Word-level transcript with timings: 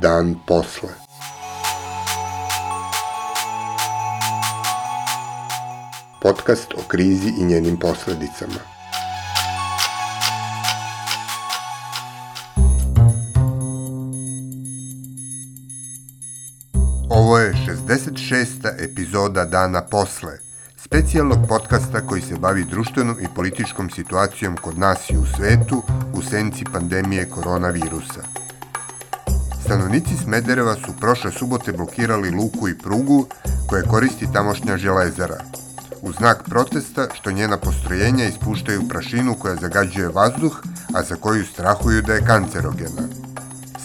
Dan 0.00 0.36
posle. 0.46 0.88
Podcast 6.22 6.74
o 6.74 6.82
krizi 6.88 7.32
i 7.40 7.44
njenim 7.44 7.78
posledicama. 7.78 8.78
Ovo 17.10 17.38
je 17.38 17.52
66. 17.52 18.68
epizoda 18.78 19.44
Dana 19.44 19.82
posle, 19.82 20.47
specijalnog 20.88 21.38
podcasta 21.48 22.00
koji 22.00 22.22
se 22.22 22.36
bavi 22.36 22.64
društvenom 22.64 23.16
i 23.20 23.34
političkom 23.34 23.90
situacijom 23.90 24.56
kod 24.56 24.78
nas 24.78 25.10
i 25.10 25.16
u 25.16 25.26
svetu 25.36 25.82
u 26.14 26.22
senci 26.22 26.64
pandemije 26.72 27.28
koronavirusa. 27.28 28.22
Stanovnici 29.64 30.16
Smedereva 30.16 30.74
su 30.74 30.92
prošle 31.00 31.32
subote 31.32 31.72
blokirali 31.72 32.30
luku 32.30 32.68
i 32.68 32.78
prugu 32.78 33.26
koje 33.66 33.82
koristi 33.82 34.32
tamošnja 34.32 34.76
železara, 34.76 35.40
u 36.02 36.12
znak 36.12 36.42
protesta 36.44 37.08
što 37.14 37.32
njena 37.32 37.56
postrojenja 37.56 38.24
ispuštaju 38.24 38.88
prašinu 38.88 39.34
koja 39.34 39.56
zagađuje 39.56 40.08
vazduh, 40.08 40.62
a 40.94 41.02
za 41.02 41.16
koju 41.16 41.44
strahuju 41.44 42.02
da 42.02 42.14
je 42.14 42.24
kancerogena. 42.26 43.02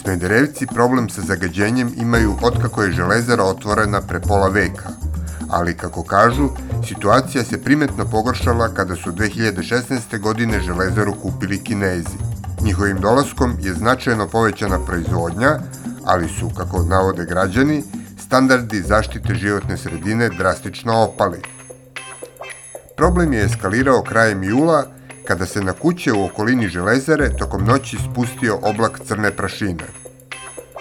Smederevci 0.02 0.66
problem 0.66 1.08
sa 1.08 1.22
zagađenjem 1.22 1.92
imaju 1.96 2.36
otkako 2.42 2.82
je 2.82 2.92
železara 2.92 3.44
otvorena 3.44 4.00
pre 4.00 4.20
pola 4.20 4.48
veka, 4.48 4.88
ali 5.54 5.76
kako 5.76 6.02
kažu, 6.02 6.48
situacija 6.88 7.44
se 7.44 7.62
primetno 7.62 8.04
pogoršala 8.04 8.68
kada 8.68 8.96
su 8.96 9.12
2016. 9.12 10.20
godine 10.20 10.60
železaru 10.60 11.14
kupili 11.22 11.64
Kinezi. 11.64 12.18
Njihovim 12.62 13.00
dolaskom 13.00 13.56
je 13.60 13.74
značajno 13.74 14.26
povećana 14.28 14.78
proizvodnja, 14.86 15.58
ali 16.04 16.28
su, 16.28 16.50
kako 16.56 16.82
navode 16.82 17.24
građani, 17.24 17.82
standardi 18.18 18.80
zaštite 18.80 19.34
životne 19.34 19.76
sredine 19.76 20.28
drastično 20.28 21.02
opali. 21.02 21.42
Problem 22.96 23.32
je 23.32 23.44
eskalirao 23.44 24.02
krajem 24.02 24.42
jula 24.44 24.84
kada 25.24 25.46
se 25.46 25.60
na 25.60 25.72
kuće 25.72 26.12
u 26.12 26.24
okolini 26.24 26.68
železare 26.68 27.36
tokom 27.38 27.64
noći 27.64 27.98
spustio 28.10 28.58
oblak 28.62 29.00
crne 29.06 29.30
prašine. 29.30 30.03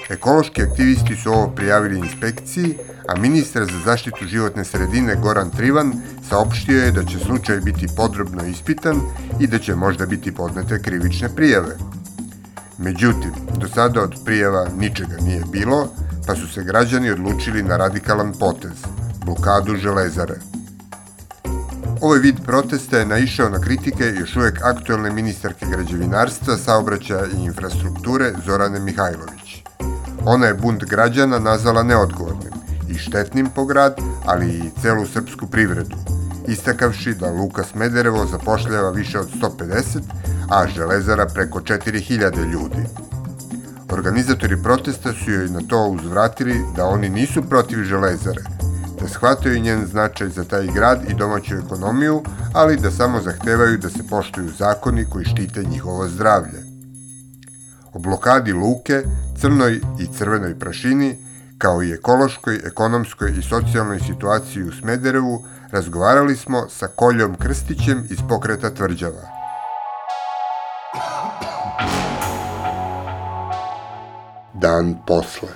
Ekološki 0.10 0.64
aktivisti 0.64 1.16
su 1.16 1.32
ovo 1.32 1.48
prijavili 1.56 2.00
inspekciji, 2.00 2.78
a 3.08 3.20
ministar 3.20 3.66
za 3.66 3.80
zaštitu 3.86 4.26
životne 4.26 4.66
sredine 4.66 5.16
Goran 5.16 5.50
Trivan 5.50 5.94
saopštio 6.30 6.84
je 6.84 6.92
da 6.92 7.04
će 7.04 7.20
slučaj 7.20 7.60
biti 7.60 7.88
podrobno 7.98 8.46
ispitan 8.46 9.02
i 9.40 9.48
da 9.48 9.60
će 9.60 9.76
možda 9.76 10.06
biti 10.06 10.36
podnete 10.36 10.82
krivične 10.82 11.30
prijave. 11.36 11.78
Međutim, 12.78 13.32
do 13.58 13.68
sada 13.68 14.02
od 14.02 14.16
prijava 14.26 14.68
ničega 14.78 15.18
nije 15.22 15.44
bilo, 15.52 15.88
pa 16.28 16.36
su 16.36 16.48
se 16.54 16.64
građani 16.64 17.12
odlučili 17.12 17.64
na 17.64 17.78
radikalan 17.78 18.34
potez– 18.40 18.86
blokadu 19.26 19.76
železare– 19.76 20.36
Ovaj 22.04 22.20
vid 22.20 22.36
protesta 22.46 22.98
je 22.98 23.06
naišao 23.06 23.50
na 23.50 23.60
kritike 23.62 24.04
još 24.20 24.36
uvek 24.36 24.60
aktuelne 24.64 25.12
ministarke 25.12 25.66
građevinarstva, 25.66 26.58
saobraćaja 26.58 27.26
i 27.26 27.46
infrastrukture 27.46 28.34
Zorane 28.46 28.80
Mihajlović. 28.80 29.43
Ona 30.26 30.46
je 30.46 30.54
bunt 30.54 30.84
građana 30.84 31.40
nazvala 31.40 31.84
neodgovornim 31.84 32.54
i 32.90 32.98
štetnim 32.98 33.50
po 33.56 33.66
grad, 33.66 33.98
ali 34.26 34.50
i 34.50 34.82
celu 34.82 35.06
srpsku 35.06 35.48
privredu, 35.48 35.96
istakavši 36.48 37.14
da 37.14 37.32
Luka 37.32 37.64
Smederevo 37.64 38.26
zapošljava 38.26 38.90
više 38.90 39.20
od 39.20 39.30
150, 39.42 40.00
a 40.50 40.68
Železara 40.68 41.26
preko 41.26 41.60
4000 41.60 42.52
ljudi. 42.52 42.86
Organizatori 43.92 44.64
protesta 44.64 45.14
su 45.14 45.32
joj 45.32 45.50
na 45.50 45.62
to 45.68 45.88
uzvratili 45.88 46.56
da 46.76 46.86
oni 46.86 47.10
nisu 47.10 47.44
protiv 47.50 47.84
Železare, 47.84 48.44
da 49.02 49.08
shvataju 49.08 49.60
njen 49.60 49.86
značaj 49.86 50.30
za 50.30 50.44
taj 50.44 50.68
grad 50.68 51.00
i 51.10 51.14
domaću 51.14 51.56
ekonomiju, 51.56 52.24
ali 52.54 52.78
da 52.78 52.92
samo 52.92 53.22
zahtevaju 53.22 53.78
da 53.78 53.90
se 53.90 54.08
poštuju 54.10 54.50
zakoni 54.58 55.06
koji 55.06 55.26
štite 55.26 55.64
njihovo 55.64 56.08
zdravlje. 56.08 56.63
O 57.94 58.00
blokadi 58.00 58.54
luke, 58.54 59.04
crnoj 59.38 59.82
i 60.00 60.08
crvenoj 60.18 60.60
prašini, 60.60 61.18
kao 61.58 61.84
i 61.84 61.92
ekološkoj, 61.92 62.60
ekonomskoj 62.66 63.32
i 63.40 63.42
socijalnoj 63.42 64.00
situaciji 64.00 64.64
u 64.64 64.72
Smederevu, 64.72 65.44
razgovarali 65.72 66.36
smo 66.36 66.70
sa 66.70 66.88
Koljom 66.88 67.36
Krstićem 67.36 68.08
iz 68.10 68.18
pokreta 68.30 68.70
tvrđava. 68.70 69.22
Dan 74.54 74.96
posle. 75.08 75.50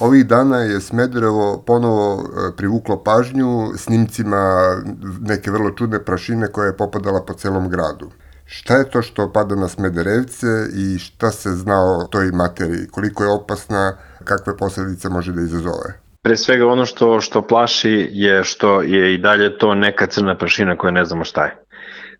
Ovih 0.00 0.26
dana 0.26 0.58
je 0.58 0.80
Smederevo 0.80 1.62
ponovo 1.66 2.22
e, 2.22 2.56
privuklo 2.56 3.02
pažnju 3.04 3.72
snimcima 3.76 4.76
neke 5.20 5.50
vrlo 5.50 5.70
čudne 5.70 6.04
prašine 6.04 6.52
koja 6.52 6.66
je 6.66 6.76
popadala 6.76 7.24
po 7.26 7.34
celom 7.34 7.68
gradu. 7.68 8.10
Šta 8.46 8.76
je 8.76 8.90
to 8.90 9.02
što 9.02 9.32
pada 9.32 9.54
na 9.54 9.68
Smederevce 9.68 10.46
i 10.76 10.98
šta 10.98 11.30
se 11.30 11.50
zna 11.50 11.74
o 11.74 12.06
toj 12.10 12.30
materiji? 12.32 12.86
Koliko 12.90 13.24
je 13.24 13.30
opasna, 13.30 13.98
kakve 14.24 14.56
posledice 14.56 15.08
može 15.08 15.32
da 15.32 15.40
izazove? 15.40 16.00
Pre 16.22 16.36
svega 16.36 16.66
ono 16.66 16.86
što, 16.86 17.20
što 17.20 17.42
plaši 17.42 18.08
je 18.12 18.44
što 18.44 18.82
je 18.82 19.14
i 19.14 19.18
dalje 19.18 19.58
to 19.58 19.74
neka 19.74 20.06
crna 20.06 20.36
prašina 20.38 20.76
koja 20.76 20.90
ne 20.90 21.04
znamo 21.04 21.24
šta 21.24 21.44
je. 21.44 21.56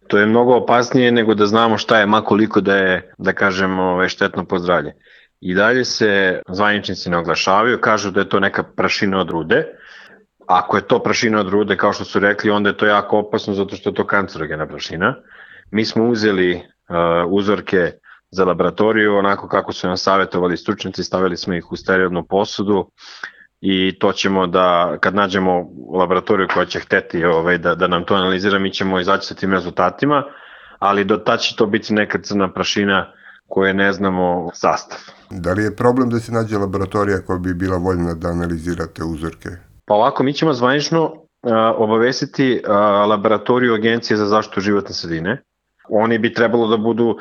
To 0.08 0.18
je 0.18 0.26
mnogo 0.26 0.56
opasnije 0.56 1.12
nego 1.12 1.34
da 1.34 1.46
znamo 1.46 1.78
šta 1.78 1.98
je, 1.98 2.06
makoliko 2.06 2.60
da 2.60 2.76
je, 2.76 3.12
da 3.18 3.32
kažemo, 3.32 3.82
ovaj, 3.82 4.08
štetno 4.08 4.44
pozdravlje. 4.44 4.92
I 5.40 5.54
dalje 5.54 5.84
se 5.84 6.40
zvaničnici 6.48 7.10
ne 7.10 7.16
oglašavaju, 7.16 7.80
kažu 7.80 8.10
da 8.10 8.20
je 8.20 8.28
to 8.28 8.40
neka 8.40 8.62
prašina 8.62 9.20
od 9.20 9.30
rude. 9.30 9.64
Ako 10.46 10.76
je 10.76 10.86
to 10.86 11.02
prašina 11.02 11.40
od 11.40 11.48
rude, 11.48 11.76
kao 11.76 11.92
što 11.92 12.04
su 12.04 12.18
rekli, 12.18 12.50
onda 12.50 12.70
je 12.70 12.76
to 12.76 12.86
jako 12.86 13.18
opasno 13.18 13.54
zato 13.54 13.76
što 13.76 13.90
je 13.90 13.94
to 13.94 14.06
kancerogena 14.06 14.66
prašina. 14.66 15.14
Mi 15.70 15.84
smo 15.84 16.08
uzeli 16.08 16.54
uh, 16.54 16.62
uzorke 17.28 17.92
za 18.30 18.44
laboratoriju, 18.44 19.16
onako 19.16 19.48
kako 19.48 19.72
su 19.72 19.86
nam 19.86 19.96
savjetovali 19.96 20.56
stručnici, 20.56 21.04
stavili 21.04 21.36
smo 21.36 21.54
ih 21.54 21.72
u 21.72 21.76
sterilnu 21.76 22.26
posudu 22.26 22.90
i 23.60 23.98
to 23.98 24.12
ćemo 24.12 24.46
da, 24.46 24.98
kad 25.00 25.14
nađemo 25.14 25.68
laboratoriju 25.98 26.48
koja 26.54 26.66
će 26.66 26.80
hteti 26.80 27.24
ovaj, 27.24 27.58
da, 27.58 27.74
da 27.74 27.88
nam 27.88 28.04
to 28.04 28.14
analizira, 28.14 28.58
mi 28.58 28.72
ćemo 28.72 29.00
izaći 29.00 29.26
sa 29.26 29.34
tim 29.34 29.52
rezultatima, 29.52 30.24
ali 30.78 31.04
do 31.04 31.16
ta 31.16 31.36
će 31.36 31.56
to 31.56 31.66
biti 31.66 31.94
neka 31.94 32.18
crna 32.22 32.52
prašina 32.52 33.12
koje 33.48 33.74
ne 33.74 33.92
znamo 33.92 34.50
sastav. 34.54 34.98
Da 35.30 35.52
li 35.52 35.62
je 35.62 35.76
problem 35.76 36.10
da 36.10 36.20
se 36.20 36.32
nađe 36.32 36.58
laboratorija 36.58 37.22
koja 37.26 37.38
bi 37.38 37.54
bila 37.54 37.76
voljna 37.76 38.14
da 38.14 38.28
analizirate 38.28 39.04
uzorke? 39.04 39.48
Pa 39.84 39.94
ovako, 39.94 40.22
mi 40.22 40.32
ćemo 40.32 40.52
zvanično 40.52 41.04
uh, 41.04 41.12
obavestiti 41.76 42.62
uh, 42.64 42.70
laboratoriju 43.08 43.74
Agencije 43.74 44.16
za 44.16 44.26
zaštitu 44.26 44.60
životne 44.60 44.94
sredine. 44.94 45.42
Oni 45.88 46.18
bi 46.18 46.32
trebalo 46.34 46.68
da 46.68 46.76
budu 46.76 47.06
uh, 47.06 47.18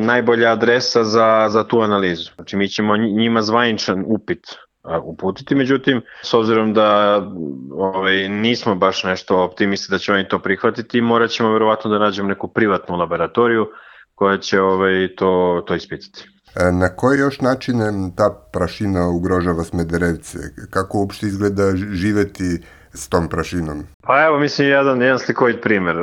najbolja 0.00 0.52
adresa 0.52 1.04
za, 1.04 1.46
za 1.50 1.64
tu 1.64 1.80
analizu. 1.80 2.30
Znači 2.34 2.56
mi 2.56 2.68
ćemo 2.68 2.96
njima 2.96 3.42
zvaničan 3.42 4.04
upit 4.06 4.46
uputiti, 5.04 5.54
međutim, 5.54 6.02
s 6.22 6.34
obzirom 6.34 6.74
da 6.74 7.20
ovaj, 7.70 8.28
nismo 8.28 8.74
baš 8.74 9.04
nešto 9.04 9.42
optimisti 9.42 9.90
da 9.90 9.98
će 9.98 10.12
oni 10.12 10.28
to 10.28 10.38
prihvatiti, 10.38 11.00
morat 11.00 11.30
ćemo 11.30 11.52
verovatno 11.52 11.90
da 11.90 11.98
nađemo 11.98 12.28
neku 12.28 12.48
privatnu 12.48 12.96
laboratoriju 12.96 13.66
koja 14.14 14.38
će 14.38 14.60
ovaj, 14.60 15.08
to, 15.16 15.62
to 15.66 15.74
ispitati. 15.74 16.24
E, 16.56 16.72
na 16.72 16.88
koji 16.96 17.18
još 17.18 17.40
način 17.40 17.76
ta 18.16 18.48
prašina 18.52 19.08
ugrožava 19.08 19.64
Smederevce? 19.64 20.38
Kako 20.70 20.98
uopšte 20.98 21.26
izgleda 21.26 21.76
živeti 21.76 22.62
s 22.96 23.08
tom 23.08 23.28
prašinom? 23.28 23.84
Pa 24.02 24.24
evo, 24.24 24.38
mislim, 24.38 24.68
jedan, 24.68 25.02
jedan 25.02 25.18
slikovit 25.18 25.62
primer. 25.62 25.96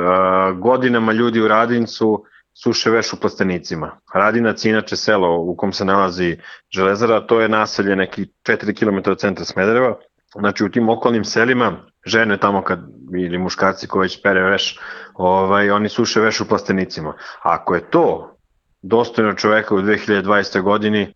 Godinama 0.58 1.12
ljudi 1.12 1.40
u 1.40 1.48
Radincu 1.48 2.24
suše 2.62 2.90
veš 2.90 3.12
u 3.12 3.20
plastenicima. 3.20 3.98
Radinac 4.14 4.64
je 4.64 4.70
inače 4.70 4.96
selo 4.96 5.38
u 5.38 5.56
kom 5.56 5.72
se 5.72 5.84
nalazi 5.84 6.36
železara, 6.70 7.26
to 7.26 7.40
je 7.40 7.48
naselje 7.48 7.96
neki 7.96 8.26
4 8.48 8.78
km 8.78 9.10
od 9.10 9.18
centra 9.18 9.44
Smedereva. 9.44 9.96
Znači 10.34 10.64
u 10.64 10.70
tim 10.70 10.88
okolnim 10.88 11.24
selima 11.24 11.76
žene 12.06 12.36
tamo 12.38 12.62
kad 12.62 12.80
ili 13.18 13.38
muškarci 13.38 13.86
koji 13.86 14.02
već 14.02 14.22
pere 14.22 14.42
veš, 14.42 14.80
ovaj, 15.14 15.70
oni 15.70 15.88
suše 15.88 16.20
veš 16.20 16.40
u 16.40 16.48
plastenicima. 16.48 17.14
Ako 17.42 17.74
je 17.74 17.90
to 17.90 18.36
dostojno 18.82 19.32
čoveka 19.32 19.74
u 19.74 19.78
2020. 19.78 20.62
godini, 20.62 21.14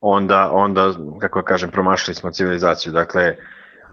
onda, 0.00 0.50
onda 0.52 0.94
kako 1.20 1.40
da 1.40 1.46
kažem, 1.46 1.70
promašili 1.70 2.14
smo 2.14 2.30
civilizaciju. 2.30 2.92
Dakle, 2.92 3.36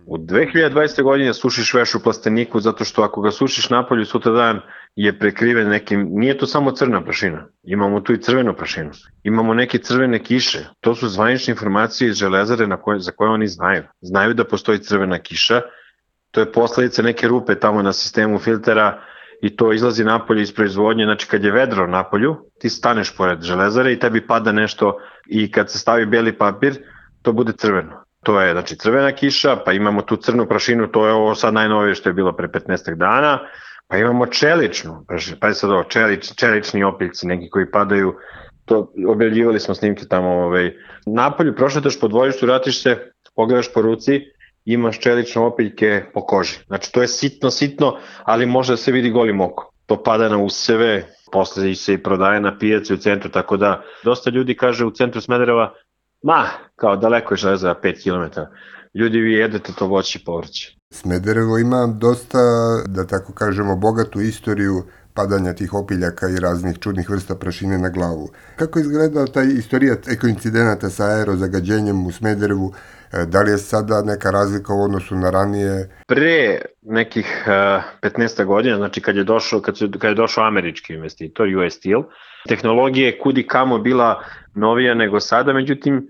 u 0.06 0.18
2020. 0.18 1.03
godini 1.03 1.33
sušiš 1.33 1.74
veš 1.74 1.95
u 1.95 2.03
plasteniku 2.03 2.59
zato 2.59 2.86
što 2.86 3.01
ako 3.01 3.21
ga 3.21 3.31
sušiš 3.31 3.69
napolju 3.69 4.06
sutra 4.06 4.31
dan 4.31 4.62
je 4.95 5.19
prekriven 5.19 5.69
nekim, 5.69 6.07
nije 6.12 6.38
to 6.38 6.45
samo 6.45 6.71
crna 6.71 7.03
prašina, 7.03 7.48
imamo 7.63 8.00
tu 8.00 8.13
i 8.13 8.21
crvenu 8.21 8.53
prašinu, 8.53 8.92
imamo 9.24 9.53
neke 9.53 9.77
crvene 9.77 10.24
kiše, 10.24 10.59
to 10.80 10.95
su 10.95 11.07
zvanične 11.07 11.51
informacije 11.51 12.09
iz 12.09 12.15
železare 12.15 12.68
na 12.68 12.77
koje, 12.77 13.00
za 13.00 13.12
koje 13.12 13.30
oni 13.30 13.48
znaju. 13.48 13.83
Znaju 14.01 14.33
da 14.33 14.44
postoji 14.44 14.80
crvena 14.80 15.19
kiša 15.19 15.62
to 16.31 16.39
je 16.39 16.51
posledica 16.51 17.01
neke 17.01 17.27
rupe 17.27 17.59
tamo 17.59 17.81
na 17.81 17.94
sistemu 17.94 18.39
filtera 18.39 19.01
i 19.42 19.56
to 19.56 19.74
izlazi 19.74 20.04
napolje 20.04 20.42
iz 20.42 20.54
proizvodnje, 20.54 21.06
znači 21.06 21.27
kad 21.27 21.44
je 21.44 21.51
vedro 21.51 21.88
napolju, 21.88 22.36
ti 22.59 22.69
staneš 22.69 23.15
pored 23.18 23.42
železare 23.42 23.94
i 23.94 24.00
tebi 24.00 24.27
pada 24.27 24.51
nešto 24.51 24.97
i 25.25 25.51
kad 25.51 25.71
se 25.71 25.80
stavi 25.80 26.06
beli 26.06 26.38
papir, 26.38 26.77
to 27.21 27.33
bude 27.33 27.54
crveno. 27.54 28.00
To 28.25 28.41
je 28.41 28.51
znači 28.51 28.75
crvena 28.77 29.12
kiša, 29.12 29.56
pa 29.65 29.73
imamo 29.73 30.01
tu 30.01 30.15
crnu 30.18 30.45
prašinu, 30.45 30.88
to 30.88 31.07
je 31.07 31.13
ovo 31.13 31.35
sad 31.35 31.53
najnovije 31.53 31.95
što 31.95 32.09
je 32.09 32.13
bilo 32.13 32.33
pre 32.33 32.47
15 32.47 32.95
dana, 32.95 33.39
pa 33.88 33.97
imamo 33.97 34.25
čeličnu, 34.25 35.06
pa 35.39 35.53
sad 35.53 35.71
ovo, 35.71 35.83
čelič, 35.83 36.35
čelični 36.35 36.83
opiljci, 36.83 37.27
neki 37.27 37.50
koji 37.50 37.71
padaju, 37.71 38.15
to 38.65 38.94
objavljivali 39.07 39.59
smo 39.59 39.75
snimke 39.75 40.06
tamo 40.09 40.29
ovaj, 40.29 40.71
napolju, 41.06 41.56
prošletaš 41.56 42.00
po 42.00 42.07
dvojištu, 42.07 42.45
vratiš 42.45 42.83
se, 42.83 43.12
pogledaš 43.35 43.73
po 43.73 43.81
ruci, 43.81 44.21
imaš 44.65 45.00
čelične 45.00 45.41
opiljke 45.41 46.03
po 46.13 46.25
koži. 46.25 46.57
Znači 46.68 46.91
to 46.91 47.01
je 47.01 47.07
sitno, 47.07 47.51
sitno, 47.51 47.97
ali 48.23 48.45
može 48.45 48.73
da 48.73 48.77
se 48.77 48.91
vidi 48.91 49.09
golim 49.09 49.41
oko. 49.41 49.73
To 49.85 50.03
pada 50.03 50.29
na 50.29 50.38
useve, 50.38 51.07
posle 51.31 51.75
se 51.75 51.94
i 51.94 52.03
prodaje 52.03 52.41
na 52.41 52.57
pijaci 52.57 52.94
u 52.94 52.97
centru, 52.97 53.31
tako 53.31 53.57
da 53.57 53.83
dosta 54.03 54.29
ljudi 54.29 54.56
kaže 54.56 54.85
u 54.85 54.91
centru 54.91 55.21
Smedereva, 55.21 55.73
ma, 56.23 56.47
kao 56.75 56.95
daleko 56.95 57.33
je 57.33 57.38
železa 57.38 57.75
5 57.83 58.03
km. 58.03 58.39
Ljudi 58.94 59.19
vi 59.19 59.33
jedete 59.33 59.73
to 59.79 59.88
voće 59.88 60.19
i 60.21 60.25
povrće. 60.25 60.75
Smederevo 60.89 61.57
ima 61.57 61.88
dosta, 61.88 62.38
da 62.88 63.07
tako 63.07 63.33
kažemo, 63.33 63.75
bogatu 63.75 64.21
istoriju 64.21 64.83
padanja 65.13 65.53
tih 65.53 65.73
opiljaka 65.73 66.29
i 66.29 66.39
raznih 66.39 66.79
čudnih 66.79 67.09
vrsta 67.09 67.35
prašine 67.35 67.77
na 67.77 67.89
glavu. 67.89 68.29
Kako 68.56 68.79
je 68.79 68.81
izgledao 68.81 69.27
taj 69.27 69.45
istorija 69.45 69.95
ekoincidenata 70.07 70.89
sa 70.89 71.06
aerozagađenjem 71.06 72.06
u 72.06 72.12
Smederevu? 72.12 72.73
E, 73.13 73.25
da 73.25 73.41
li 73.41 73.51
je 73.51 73.57
sada 73.57 74.01
neka 74.01 74.31
razlika 74.31 74.73
u 74.73 74.83
odnosu 74.83 75.15
na 75.15 75.29
ranije? 75.29 75.89
Pre 76.07 76.62
nekih 76.81 77.44
uh, 77.47 77.83
e, 78.01 78.09
15 78.09 78.45
godina, 78.45 78.77
znači 78.77 79.01
kad 79.01 79.15
je 79.15 79.23
došao, 79.23 79.62
kad, 79.62 79.77
su, 79.77 79.89
kad 80.00 80.09
je 80.09 80.15
došao 80.15 80.47
američki 80.47 80.94
investitor, 80.94 81.47
US 81.47 81.73
Steel, 81.73 82.03
tehnologija 82.48 83.06
je 83.06 83.20
kudi 83.20 83.48
kamo 83.48 83.78
bila 83.78 84.24
novija 84.56 84.94
nego 84.94 85.20
sada, 85.20 85.54
međutim, 85.54 86.08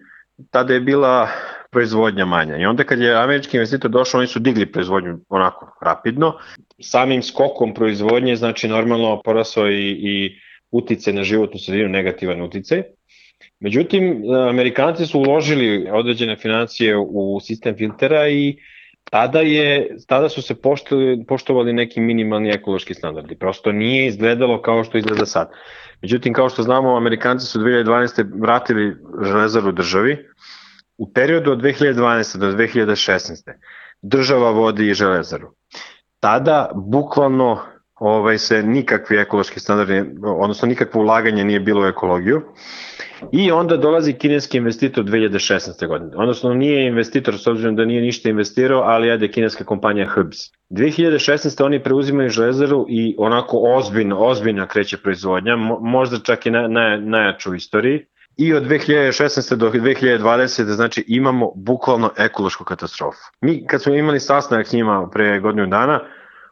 tada 0.52 0.74
je 0.74 0.80
bila 0.80 1.30
proizvodnja 1.72 2.26
manja. 2.26 2.58
I 2.58 2.66
onda 2.66 2.84
kad 2.84 3.00
je 3.00 3.16
američki 3.16 3.58
investitor 3.58 3.92
došao, 3.92 4.18
oni 4.20 4.28
su 4.28 4.40
digli 4.40 4.72
proizvodnju 4.72 5.18
onako 5.30 5.78
rapidno. 5.82 6.38
Samim 6.82 7.24
skokom 7.24 7.74
proizvodnje, 7.74 8.36
znači 8.36 8.68
normalno 8.68 9.22
porasao 9.24 9.72
i, 9.72 9.90
i 9.92 10.40
utice 10.72 11.14
na 11.14 11.24
životnu 11.24 11.60
sredinu, 11.60 11.90
negativan 11.90 12.42
uticaj. 12.42 12.84
Međutim, 13.60 14.24
Amerikanci 14.50 15.06
su 15.06 15.20
uložili 15.20 15.90
određene 15.92 16.36
financije 16.36 16.98
u 16.98 17.40
sistem 17.42 17.76
filtera 17.78 18.30
i 18.30 18.58
tada, 19.12 19.40
je, 19.40 19.98
tada 20.08 20.30
su 20.30 20.42
se 20.42 20.62
poštovali, 20.62 21.26
poštovali 21.28 21.74
neki 21.74 22.00
minimalni 22.00 22.50
ekološki 22.50 22.94
standardi. 22.94 23.36
Prosto 23.36 23.72
nije 23.72 24.08
izgledalo 24.08 24.62
kao 24.62 24.84
što 24.84 24.98
izgleda 24.98 25.26
sad. 25.26 25.52
Međutim, 26.02 26.34
kao 26.34 26.50
što 26.50 26.64
znamo, 26.64 26.98
Amerikanci 26.98 27.46
su 27.46 27.60
2012. 27.60 28.42
vratili 28.42 28.98
železaru 29.24 29.72
državi. 29.72 30.28
U 30.98 31.14
periodu 31.14 31.52
od 31.52 31.62
2012. 31.62 32.38
do 32.38 32.52
2016. 32.52 33.52
država 34.02 34.52
vodi 34.52 34.90
i 34.90 34.94
železaru. 34.94 35.54
Tada 36.20 36.70
bukvalno 36.76 37.60
ovaj 38.02 38.38
se 38.38 38.64
nikakvi 38.64 39.18
ekološki 39.18 39.60
standardi, 39.60 40.04
odnosno 40.24 40.68
nikakvo 40.68 41.02
ulaganje 41.02 41.44
nije 41.44 41.60
bilo 41.60 41.82
u 41.82 41.86
ekologiju. 41.86 42.42
I 43.32 43.52
onda 43.52 43.78
dolazi 43.78 44.14
kineski 44.14 44.58
investitor 44.58 45.06
2016. 45.06 45.88
godine. 45.88 46.12
Odnosno 46.16 46.54
nije 46.54 46.88
investitor 46.88 47.38
s 47.38 47.48
obzirom 47.48 47.76
da 47.76 47.86
nije 47.86 48.02
ništa 48.02 48.30
investirao, 48.30 48.82
ali 48.82 49.08
jede 49.08 49.28
kineska 49.28 49.64
kompanija 49.64 50.10
Hubs. 50.10 50.38
2016. 50.70 51.66
oni 51.66 51.84
preuzimaju 51.84 52.30
železaru 52.30 52.86
i 52.90 53.16
onako 53.18 53.58
ozbiljno, 53.58 54.20
ozbiljno 54.20 54.68
kreće 54.68 54.98
proizvodnja, 54.98 55.56
možda 55.82 56.20
čak 56.20 56.46
i 56.46 56.52
na, 56.52 56.68
na, 56.68 56.98
najjaču 56.98 57.52
u 57.52 57.56
istoriji. 57.56 58.06
I 58.38 58.54
od 58.54 58.64
2016. 58.64 59.56
do 59.56 59.70
2020. 59.70 60.64
znači 60.64 61.04
imamo 61.08 61.52
bukvalno 61.56 62.10
ekološku 62.18 62.64
katastrofu. 62.64 63.22
Mi 63.42 63.68
kad 63.68 63.82
smo 63.82 63.94
imali 63.94 64.20
sastanak 64.20 64.68
s 64.68 64.74
njima 64.74 65.10
pre 65.14 65.40
godinu 65.40 65.68
dana, 65.68 66.00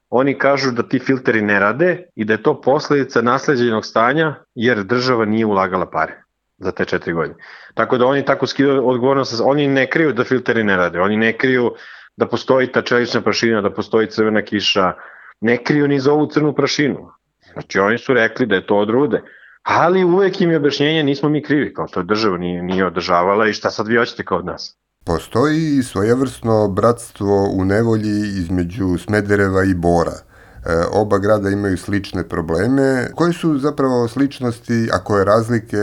oni 0.09 0.37
kažu 0.37 0.71
da 0.71 0.83
ti 0.83 0.99
filteri 0.99 1.41
ne 1.41 1.59
rade 1.59 2.03
i 2.15 2.25
da 2.25 2.33
je 2.33 2.43
to 2.43 2.61
posledica 2.61 3.21
nasleđenog 3.21 3.85
stanja 3.85 4.35
jer 4.55 4.83
država 4.83 5.25
nije 5.25 5.45
ulagala 5.45 5.89
pare 5.89 6.23
za 6.57 6.71
te 6.71 6.85
četiri 6.85 7.13
godine. 7.13 7.35
Tako 7.73 7.97
da 7.97 8.05
oni 8.05 8.25
tako 8.25 8.47
skidaju 8.47 8.87
odgovornost, 8.87 9.41
oni 9.43 9.67
ne 9.67 9.89
kriju 9.89 10.13
da 10.13 10.23
filteri 10.23 10.63
ne 10.63 10.77
rade, 10.77 11.01
oni 11.01 11.17
ne 11.17 11.37
kriju 11.37 11.73
da 12.17 12.27
postoji 12.27 12.71
ta 12.71 12.81
čelična 12.81 13.21
prašina, 13.21 13.61
da 13.61 13.69
postoji 13.73 14.07
crvena 14.07 14.41
kiša, 14.41 14.93
ne 15.41 15.57
kriju 15.63 15.87
ni 15.87 15.99
za 15.99 16.13
ovu 16.13 16.27
crnu 16.27 16.53
prašinu. 16.53 17.11
Znači 17.53 17.79
oni 17.79 17.97
su 17.97 18.13
rekli 18.13 18.45
da 18.45 18.55
je 18.55 18.65
to 18.65 18.77
od 18.77 18.89
rude. 18.89 19.21
Ali 19.63 20.03
uvek 20.03 20.41
im 20.41 20.51
je 20.51 20.57
objašnjenje 20.57 21.03
nismo 21.03 21.29
mi 21.29 21.43
krivi, 21.43 21.73
kao 21.73 21.87
to 21.87 22.03
država 22.03 22.37
nije, 22.37 22.63
nije 22.63 22.85
održavala 22.85 23.47
i 23.47 23.53
šta 23.53 23.69
sad 23.69 23.87
vi 23.87 23.97
hoćete 23.97 24.23
kao 24.23 24.37
od 24.37 24.45
nas. 24.45 24.78
Postoji 25.09 25.83
svojevrsno 25.83 26.67
bratstvo 26.67 27.49
u 27.53 27.65
nevolji 27.65 28.19
između 28.41 28.97
Smedereva 28.97 29.63
i 29.63 29.73
Bora– 29.73 30.17
E, 30.65 30.71
oba 30.91 31.17
grada 31.17 31.49
imaju 31.49 31.77
slične 31.77 32.27
probleme. 32.29 33.07
Koje 33.15 33.33
su 33.33 33.57
zapravo 33.57 34.07
sličnosti, 34.07 34.89
a 34.93 35.03
koje 35.03 35.25
razlike 35.25 35.77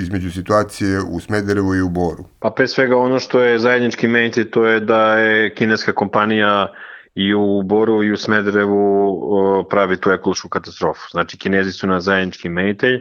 između 0.00 0.30
situacije 0.30 1.00
u 1.10 1.20
Smederevu 1.20 1.74
i 1.74 1.82
u 1.82 1.88
Boru? 1.88 2.24
Pa 2.38 2.50
pre 2.50 2.68
svega 2.68 2.96
ono 2.96 3.18
što 3.18 3.40
je 3.40 3.58
zajednički 3.58 4.08
meniti 4.08 4.50
to 4.50 4.66
je 4.66 4.80
da 4.80 5.18
je 5.18 5.54
kineska 5.54 5.92
kompanija 5.92 6.72
i 7.14 7.34
u 7.34 7.62
Boru 7.62 8.02
i 8.04 8.12
u 8.12 8.16
Smederevu 8.16 9.18
pravi 9.70 9.96
tu 9.96 10.10
ekološku 10.10 10.48
katastrofu. 10.48 11.08
Znači 11.10 11.38
kinezi 11.38 11.72
su 11.72 11.86
na 11.86 12.00
zajednički 12.00 12.48
menitelj. 12.48 13.00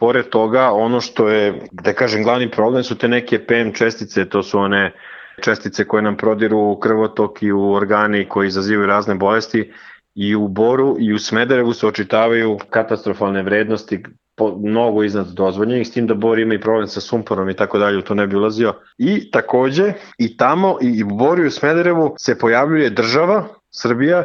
Pored 0.00 0.28
toga, 0.28 0.70
ono 0.72 1.00
što 1.00 1.28
je, 1.28 1.62
da 1.72 1.92
kažem, 1.92 2.22
glavni 2.22 2.50
problem 2.50 2.84
su 2.84 2.98
te 2.98 3.08
neke 3.08 3.38
PM 3.46 3.72
čestice, 3.74 4.28
to 4.28 4.42
su 4.42 4.58
one 4.58 4.92
čestice 5.40 5.84
koje 5.84 6.02
nam 6.02 6.16
prodiru 6.16 6.58
u 6.58 6.76
krvotok 6.76 7.42
i 7.42 7.52
u 7.52 7.72
organi 7.72 8.28
koji 8.28 8.48
izazivaju 8.48 8.86
razne 8.86 9.14
bolesti 9.14 9.72
i 10.14 10.34
u 10.34 10.48
Boru 10.48 10.96
i 10.98 11.12
u 11.12 11.18
Smederevu 11.18 11.72
se 11.72 11.86
očitavaju 11.86 12.58
katastrofalne 12.70 13.42
vrednosti 13.42 14.02
po, 14.36 14.56
mnogo 14.58 15.02
iznad 15.02 15.26
dozvoljenih, 15.26 15.88
s 15.88 15.92
tim 15.92 16.06
da 16.06 16.14
Bor 16.14 16.38
ima 16.38 16.54
i 16.54 16.60
problem 16.60 16.88
sa 16.88 17.00
sumporom 17.00 17.50
i 17.50 17.56
tako 17.56 17.78
dalje, 17.78 17.98
u 17.98 18.02
to 18.02 18.14
ne 18.14 18.26
bi 18.26 18.36
ulazio. 18.36 18.74
I 18.98 19.30
takođe, 19.30 19.92
i 20.18 20.36
tamo, 20.36 20.78
i 20.80 21.04
u 21.04 21.06
Boru 21.06 21.44
i 21.44 21.46
u 21.46 21.50
Smederevu 21.50 22.14
se 22.18 22.38
pojavljuje 22.38 22.90
država, 22.90 23.44
Srbija, 23.70 24.24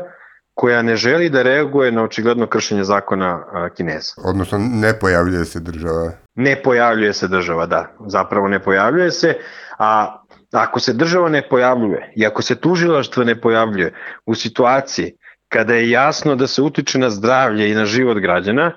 koja 0.56 0.82
ne 0.82 0.96
želi 0.96 1.30
da 1.30 1.42
reaguje 1.42 1.92
na 1.92 2.04
očigledno 2.04 2.48
kršenje 2.48 2.84
zakona 2.84 3.44
Kineza. 3.78 4.14
Odnosno, 4.24 4.58
ne 4.58 5.00
pojavljuje 5.00 5.46
se 5.46 5.60
država. 5.60 6.12
Ne 6.36 6.56
pojavljuje 6.64 7.14
se 7.14 7.28
država, 7.28 7.66
da. 7.66 7.96
Zapravo 8.08 8.48
ne 8.48 8.60
pojavljuje 8.60 9.12
se, 9.12 9.38
a 9.78 10.22
ako 10.52 10.80
se 10.80 10.94
država 10.94 11.30
ne 11.30 11.50
pojavljuje 11.50 12.12
i 12.16 12.26
ako 12.26 12.42
se 12.42 12.56
tužilaštvo 12.56 13.24
ne 13.24 13.42
pojavljuje 13.42 13.94
u 14.26 14.36
situaciji 14.36 15.12
kada 15.50 15.74
je 15.74 15.90
jasno 15.90 16.36
da 16.36 16.48
se 16.48 16.62
utiče 16.62 17.00
na 17.00 17.10
zdravlje 17.10 17.70
i 17.70 17.76
na 17.76 17.86
život 17.86 18.18
građana, 18.18 18.72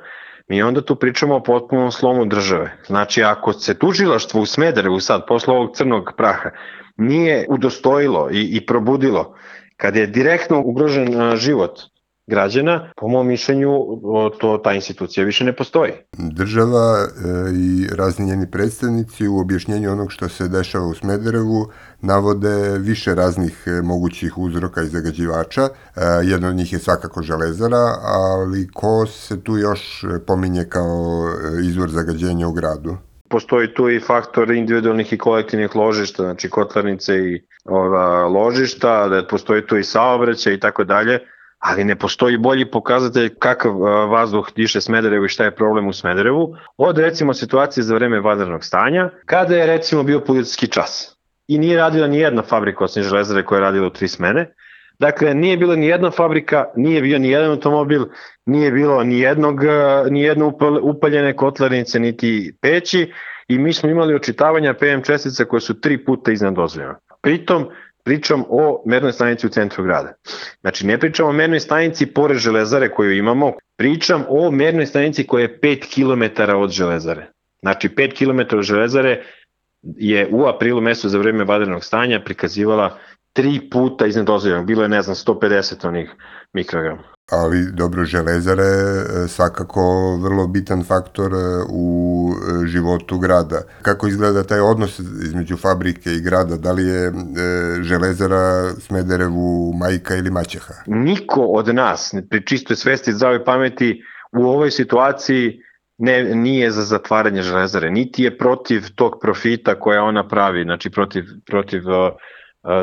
mi 0.49 0.63
onda 0.63 0.81
tu 0.81 0.97
pričamo 0.97 1.37
o 1.37 1.43
potpunom 1.43 1.93
slomu 1.93 2.25
države. 2.25 2.77
Znači, 2.87 3.23
ako 3.23 3.53
se 3.53 3.79
tužilaštvo 3.79 4.41
u 4.41 4.47
Smederevu 4.47 5.01
sad, 5.01 5.27
posle 5.29 5.55
ovog 5.55 5.77
crnog 5.77 6.13
praha, 6.17 6.51
nije 6.97 7.47
udostojilo 7.49 8.29
i, 8.33 8.57
i 8.57 8.67
probudilo, 8.67 9.37
kada 9.79 9.99
je 9.99 10.07
direktno 10.07 10.63
ugrožen 10.65 11.37
život 11.37 11.81
građana, 12.27 12.93
po 12.97 13.09
mom 13.09 13.27
mišljenju 13.27 13.71
to 14.41 14.59
ta 14.65 14.73
institucija 14.73 15.27
više 15.27 15.45
ne 15.45 15.57
postoji. 15.57 15.93
Država 16.13 16.99
e, 16.99 17.09
i 17.55 17.87
razni 17.97 18.27
njeni 18.27 18.51
predstavnici 18.51 19.29
u 19.29 19.39
objašnjenju 19.39 19.93
onog 19.93 20.13
što 20.13 20.29
se 20.29 20.49
dešava 20.49 20.87
u 20.87 20.95
Smederevu 20.95 21.67
navode 22.01 22.79
više 22.79 23.15
raznih 23.15 23.65
e, 23.67 23.83
mogućih 23.83 24.39
uzroka 24.39 24.83
i 24.83 24.89
zagađivača. 24.89 25.63
E, 25.63 25.71
jedno 26.23 26.49
od 26.49 26.55
njih 26.55 26.73
je 26.73 26.79
svakako 26.79 27.23
železara, 27.23 27.95
ali 28.03 28.69
ko 28.75 29.07
se 29.07 29.41
tu 29.41 29.57
još 29.57 30.05
pominje 30.27 30.65
kao 30.65 31.25
izvor 31.63 31.91
zagađenja 31.91 32.49
u 32.49 32.53
gradu? 32.53 32.97
Postoji 33.31 33.75
tu 33.75 33.89
i 33.91 34.01
faktor 34.01 34.51
individualnih 34.51 35.13
i 35.13 35.19
kolektivnih 35.19 35.77
ložišta, 35.77 36.23
znači 36.23 36.51
kotlarnice 36.51 37.19
i 37.19 37.43
ova, 37.65 38.27
ložišta, 38.27 39.09
da 39.09 39.27
postoji 39.27 39.67
tu 39.67 39.77
i 39.77 39.85
saobraćaj 39.85 40.55
i 40.55 40.61
tako 40.61 40.85
dalje 40.85 41.21
ali 41.59 41.85
ne 41.85 41.97
postoji 41.97 42.39
bolji 42.39 42.71
pokazatelj 42.71 43.35
kakav 43.39 43.79
vazduh 44.11 44.49
diše 44.57 44.81
Smederevu 44.81 45.25
i 45.25 45.29
šta 45.29 45.45
je 45.45 45.55
problem 45.55 45.89
u 45.89 45.93
Smederevu, 45.93 46.57
od 46.77 46.99
recimo 46.99 47.35
situacije 47.35 47.85
za 47.85 47.95
vreme 47.95 48.21
vanrednog 48.21 48.65
stanja, 48.65 49.11
kada 49.27 49.57
je 49.57 49.67
recimo 49.67 50.03
bio 50.03 50.21
policijski 50.21 50.67
čas. 50.67 51.17
I 51.49 51.59
nije 51.59 51.77
radila 51.77 52.07
ni 52.07 52.19
jedna 52.19 52.43
fabrika 52.43 52.85
osim 52.85 53.03
železare 53.03 53.45
koja 53.45 53.57
je 53.57 53.63
radila 53.63 53.87
u 53.87 53.91
tri 53.91 54.09
smene, 54.09 54.55
Dakle, 54.99 55.35
nije 55.35 55.57
bilo 55.57 55.77
ni 55.77 55.87
jedna 55.87 56.11
fabrika, 56.11 56.65
nije 56.77 57.03
bio 57.03 57.19
ni 57.19 57.31
jedan 57.31 57.51
automobil, 57.51 58.05
nije 58.47 58.73
bilo 58.73 59.05
ni, 59.05 59.21
jednog, 59.21 59.61
ni 60.11 60.23
jedno 60.23 60.53
upaljene 60.83 61.37
kotlarnice, 61.37 61.99
niti 61.99 62.55
peći 62.61 63.13
i 63.49 63.59
mi 63.59 63.73
smo 63.73 63.89
imali 63.89 64.15
očitavanja 64.15 64.75
PM 64.75 65.03
čestica 65.03 65.45
koje 65.45 65.61
su 65.61 65.81
tri 65.81 66.05
puta 66.05 66.33
iznad 66.33 66.55
dozvoljena. 66.55 66.99
Pritom, 67.23 67.69
pričam 68.05 68.45
o 68.49 68.83
mernoj 68.87 69.13
stanici 69.13 69.47
u 69.47 69.51
centru 69.51 69.85
grada. 69.85 70.13
Znači, 70.61 70.87
ne 70.87 70.99
pričam 70.99 71.27
o 71.27 71.33
mernoj 71.33 71.61
stanici 71.61 72.07
pored 72.07 72.39
železare 72.39 72.89
koju 72.89 73.17
imamo, 73.17 73.53
pričam 73.77 74.25
o 74.29 74.51
mernoj 74.51 74.87
stanici 74.87 75.27
koja 75.27 75.43
je 75.43 75.61
5 75.61 75.95
km 75.95 76.43
od 76.57 76.71
železare. 76.71 77.27
Znači, 77.61 77.89
5 77.89 78.15
km 78.19 78.57
od 78.57 78.63
železare 78.63 79.23
je 79.83 80.29
u 80.31 80.47
aprilu 80.47 80.81
mesecu 80.81 81.09
za 81.09 81.19
vreme 81.19 81.45
vadenog 81.45 81.85
stanja 81.85 82.21
prikazivala 82.25 82.99
tri 83.39 83.71
puta 83.71 84.07
iznad 84.07 84.27
dozvoljenog. 84.27 84.67
Bilo 84.67 84.83
je, 84.83 84.89
ne 84.89 85.03
znam, 85.03 85.15
150 85.15 85.87
onih 85.89 86.11
mikrograma. 86.53 87.03
Ali 87.31 87.73
dobro, 87.73 88.05
železare 88.05 88.63
je 88.63 89.29
svakako 89.29 89.81
vrlo 90.23 90.47
bitan 90.47 90.85
faktor 90.85 91.33
e, 91.33 91.37
u 91.71 92.29
e, 92.31 92.67
životu 92.67 93.19
grada. 93.19 93.61
Kako 93.83 94.09
izgleda 94.09 94.43
taj 94.43 94.61
odnos 94.61 94.99
između 94.99 95.57
fabrike 95.57 96.11
i 96.11 96.21
grada? 96.21 96.57
Da 96.57 96.73
li 96.73 96.87
je 96.87 97.07
e, 97.07 97.13
železara 97.83 98.71
Smederevu 98.79 99.73
majka 99.73 100.17
ili 100.17 100.31
maćeha? 100.31 100.75
Niko 100.87 101.41
od 101.41 101.75
nas, 101.75 102.15
pri 102.31 102.47
čistoj 102.47 102.77
svesti 102.77 103.13
zdrave 103.13 103.45
pameti, 103.45 104.03
u 104.33 104.43
ovoj 104.43 104.71
situaciji 104.71 105.61
ne, 105.99 106.35
nije 106.35 106.71
za 106.71 106.83
zatvaranje 106.83 107.43
železare, 107.43 107.91
niti 107.91 108.23
je 108.23 108.39
protiv 108.39 108.83
tog 108.95 109.19
profita 109.23 109.75
koja 109.75 110.03
ona 110.03 110.29
pravi, 110.29 110.65
znači 110.65 110.91
protiv, 110.91 111.25
protiv 111.47 111.89
uh, 111.89 112.13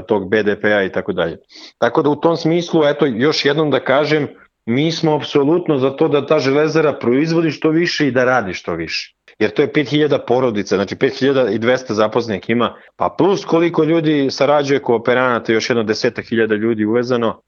tog 0.07 0.29
BDP-a 0.29 0.83
i 0.83 0.91
tako 0.91 1.13
dalje. 1.13 1.37
Tako 1.77 2.01
da 2.01 2.09
u 2.09 2.15
tom 2.15 2.37
smislu, 2.37 2.83
eto, 2.85 3.05
još 3.05 3.45
jednom 3.45 3.71
da 3.71 3.79
kažem, 3.79 4.27
mi 4.65 4.91
smo 4.91 5.15
apsolutno 5.15 5.77
za 5.77 5.89
to 5.89 6.07
da 6.07 6.25
ta 6.25 6.39
železara 6.39 6.93
proizvodi 6.93 7.51
što 7.51 7.69
više 7.69 8.07
i 8.07 8.11
da 8.11 8.23
radi 8.23 8.53
što 8.53 8.73
više. 8.73 9.15
Jer 9.39 9.51
to 9.51 9.61
je 9.61 9.71
5000 9.71 10.19
porodica, 10.27 10.75
znači 10.75 10.95
5200 10.95 11.91
zaposlenih 11.91 12.49
ima, 12.49 12.75
pa 12.95 13.15
plus 13.17 13.45
koliko 13.45 13.83
ljudi 13.83 14.27
sarađuje 14.31 14.79
kooperanata, 14.79 15.53
još 15.53 15.69
jedno 15.69 15.83
deseta 15.83 16.21
hiljada 16.21 16.55
ljudi 16.55 16.85
uvezano. 16.85 17.41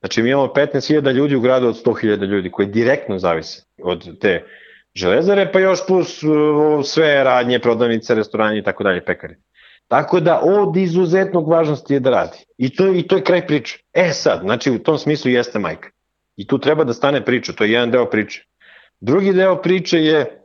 Znači 0.00 0.22
mi 0.22 0.30
imamo 0.30 0.46
15.000 0.46 1.12
ljudi 1.12 1.36
u 1.36 1.40
gradu 1.40 1.68
od 1.68 1.84
100.000 1.84 2.26
ljudi 2.26 2.50
koji 2.50 2.68
direktno 2.68 3.18
zavise 3.18 3.62
od 3.82 4.18
te 4.20 4.44
železare, 4.94 5.52
pa 5.52 5.60
još 5.60 5.86
plus 5.86 6.20
sve 6.84 7.24
radnje, 7.24 7.58
prodavnice, 7.58 8.14
restoranje 8.14 8.58
i 8.58 8.62
tako 8.62 8.84
dalje, 8.84 9.04
pekari. 9.04 9.34
Tako 9.88 10.20
da 10.20 10.40
od 10.42 10.76
izuzetnog 10.76 11.48
važnosti 11.48 11.94
je 11.94 12.00
da 12.00 12.10
radi. 12.10 12.38
I 12.58 12.76
to, 12.76 12.86
I 12.92 13.02
to 13.02 13.16
je 13.16 13.24
kraj 13.24 13.46
priče. 13.46 13.78
E 13.92 14.10
sad, 14.12 14.40
znači 14.40 14.70
u 14.70 14.78
tom 14.78 14.98
smislu 14.98 15.30
jeste 15.30 15.58
majka. 15.58 15.88
I 16.36 16.46
tu 16.46 16.58
treba 16.58 16.84
da 16.84 16.92
stane 16.92 17.24
priča, 17.24 17.52
to 17.52 17.64
je 17.64 17.72
jedan 17.72 17.90
deo 17.90 18.10
priče. 18.10 18.44
Drugi 19.00 19.32
deo 19.32 19.62
priče 19.62 19.98
je 19.98 20.40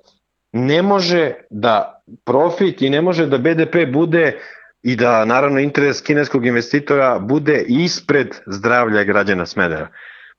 ne 0.52 0.82
može 0.82 1.34
da 1.50 2.04
profit 2.26 2.82
i 2.82 2.90
ne 2.90 3.02
može 3.02 3.26
da 3.26 3.38
BDP 3.38 3.76
bude 3.94 4.40
i 4.82 4.96
da 4.96 5.26
naravno 5.26 5.60
interes 5.60 6.02
kineskog 6.02 6.46
investitora 6.46 7.20
bude 7.20 7.66
ispred 7.68 8.28
zdravlja 8.48 9.04
građana 9.04 9.46
Smedera. 9.46 9.88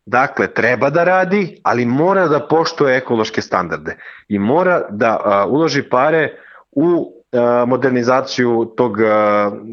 Dakle, 0.06 0.54
treba 0.54 0.90
da 0.90 1.04
radi, 1.04 1.60
ali 1.62 1.84
mora 1.86 2.28
da 2.28 2.46
poštuje 2.46 2.96
ekološke 2.96 3.42
standarde 3.42 3.96
i 4.28 4.38
mora 4.38 4.82
da 4.90 5.20
a, 5.24 5.46
uloži 5.46 5.82
pare 5.82 6.34
u 6.72 7.19
modernizaciju 7.66 8.72
tog 8.76 8.96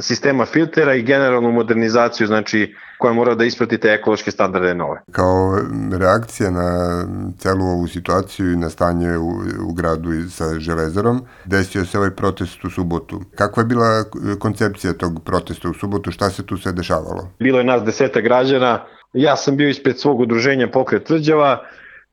sistema 0.01 0.45
filtera 0.45 0.95
i 0.95 1.01
generalnu 1.01 1.51
modernizaciju 1.51 2.27
znači 2.27 2.75
koja 2.99 3.13
mora 3.13 3.35
da 3.35 3.45
isprati 3.45 3.77
te 3.77 3.87
ekološke 3.87 4.31
standarde 4.31 4.75
nove. 4.75 5.01
Kao 5.11 5.59
reakcija 5.99 6.51
na 6.51 7.03
celu 7.37 7.65
ovu 7.65 7.87
situaciju 7.87 8.53
i 8.53 8.57
na 8.57 8.69
stanje 8.69 9.17
u, 9.17 9.29
u 9.69 9.73
gradu 9.73 10.09
sa 10.29 10.59
železarom, 10.59 11.21
desio 11.45 11.85
se 11.85 11.97
ovaj 11.97 12.11
protest 12.11 12.65
u 12.65 12.69
subotu. 12.69 13.21
Kakva 13.35 13.61
je 13.61 13.67
bila 13.67 14.03
koncepcija 14.39 14.93
tog 14.93 15.23
protesta 15.25 15.69
u 15.69 15.73
subotu? 15.73 16.11
Šta 16.11 16.29
se 16.29 16.45
tu 16.45 16.57
sve 16.57 16.71
dešavalo? 16.71 17.29
Bilo 17.39 17.57
je 17.57 17.65
nas 17.65 17.83
deseta 17.83 18.21
građana, 18.21 18.85
ja 19.13 19.35
sam 19.35 19.57
bio 19.57 19.69
ispred 19.69 19.99
svog 19.99 20.19
udruženja 20.19 20.67
Pokret 20.67 21.03
tvrđava, 21.03 21.59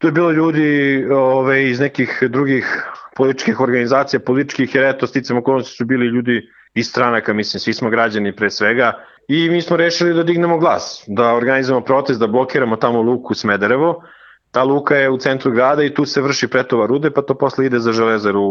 tu 0.04 0.08
je 0.08 0.12
bilo 0.12 0.30
ljudi 0.30 1.04
ove, 1.11 1.70
iz 1.70 1.80
nekih 1.80 2.23
drugih 2.28 2.87
političkih 3.16 3.61
organizacija, 3.61 4.20
političkih, 4.20 4.75
jer 4.75 4.84
eto, 4.84 5.06
sticam 5.06 5.37
okolnosti 5.37 5.76
su 5.76 5.84
bili 5.84 6.06
ljudi 6.06 6.49
iz 6.75 6.88
stranaka, 6.88 7.32
mislim, 7.32 7.61
svi 7.61 7.73
smo 7.73 7.90
građani 7.90 8.37
pre 8.37 8.50
svega, 8.50 8.92
i 9.28 9.49
mi 9.50 9.62
smo 9.62 9.76
rešili 9.76 10.14
da 10.14 10.23
dignemo 10.23 10.58
glas, 10.58 11.04
da 11.06 11.32
organizujemo 11.34 11.84
protest, 11.84 12.20
da 12.20 12.26
blokiramo 12.26 12.76
tamo 12.76 13.02
luku 13.02 13.34
Smederevo, 13.34 14.02
ta 14.50 14.64
luka 14.64 14.96
je 14.96 15.11
u 15.11 15.18
centru 15.18 15.52
grada 15.52 15.82
i 15.82 15.94
tu 15.94 16.04
se 16.04 16.23
vrši 16.23 16.49
pretovar 16.49 16.88
rude, 16.88 17.11
pa 17.11 17.23
to 17.23 17.34
posle 17.34 17.66
ide 17.66 17.78
za 17.78 17.92
železaru 17.92 18.42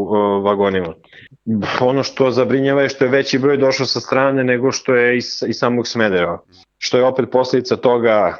vagonima. 0.43 0.93
Ono 1.81 2.03
što 2.03 2.31
zabrinjava 2.31 2.81
je 2.81 2.89
što 2.89 3.05
je 3.05 3.11
veći 3.11 3.39
broj 3.39 3.57
došao 3.57 3.85
sa 3.85 3.99
strane 3.99 4.43
nego 4.43 4.71
što 4.71 4.95
je 4.95 5.17
iz, 5.17 5.43
iz 5.47 5.57
samog 5.57 5.87
Smedereva, 5.87 6.41
što 6.77 6.97
je 6.97 7.05
opet 7.05 7.29
posledica 7.31 7.75
toga 7.75 8.37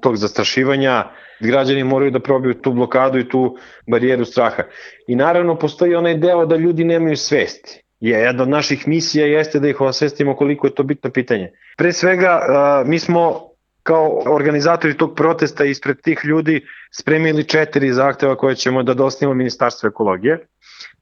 tog 0.00 0.16
zastrašivanja, 0.16 1.04
građani 1.40 1.84
moraju 1.84 2.10
da 2.10 2.20
probiju 2.20 2.54
tu 2.54 2.72
blokadu 2.72 3.18
i 3.18 3.28
tu 3.28 3.56
barijeru 3.86 4.24
straha. 4.24 4.62
I 5.06 5.16
naravno 5.16 5.58
postoji 5.58 5.94
onaj 5.94 6.14
deo 6.14 6.46
da 6.46 6.56
ljudi 6.56 6.84
nemaju 6.84 7.16
svesti. 7.16 7.82
Je, 8.00 8.18
jedna 8.18 8.42
od 8.42 8.48
naših 8.48 8.88
misija 8.88 9.26
jeste 9.26 9.60
da 9.60 9.68
ih 9.68 9.80
osvestimo 9.80 10.36
koliko 10.36 10.66
je 10.66 10.74
to 10.74 10.82
bitno 10.82 11.10
pitanje. 11.10 11.52
Pre 11.76 11.92
svega, 11.92 12.40
mi 12.86 12.98
smo 12.98 13.40
kao 13.82 14.22
organizatori 14.26 14.96
tog 14.96 15.14
protesta 15.14 15.64
ispred 15.64 16.00
tih 16.00 16.20
ljudi 16.24 16.60
spremili 16.90 17.44
četiri 17.44 17.92
zahteva 17.92 18.36
koje 18.36 18.54
ćemo 18.54 18.82
da 18.82 18.94
dostavimo 18.94 19.34
Ministarstvu 19.34 19.86
ekologije. 19.86 20.46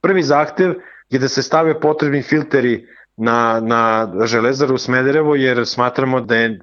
Prvi 0.01 0.23
zahtev 0.23 0.75
je 1.11 1.19
da 1.19 1.29
se 1.29 1.43
stave 1.43 1.81
potrebni 1.81 2.23
filteri 2.23 2.87
na, 3.17 3.61
na 3.61 4.09
železaru 4.25 4.79
Smederevo 4.79 5.35
jer 5.35 5.67
smatramo 5.67 6.21
da 6.21 6.37
je, 6.37 6.59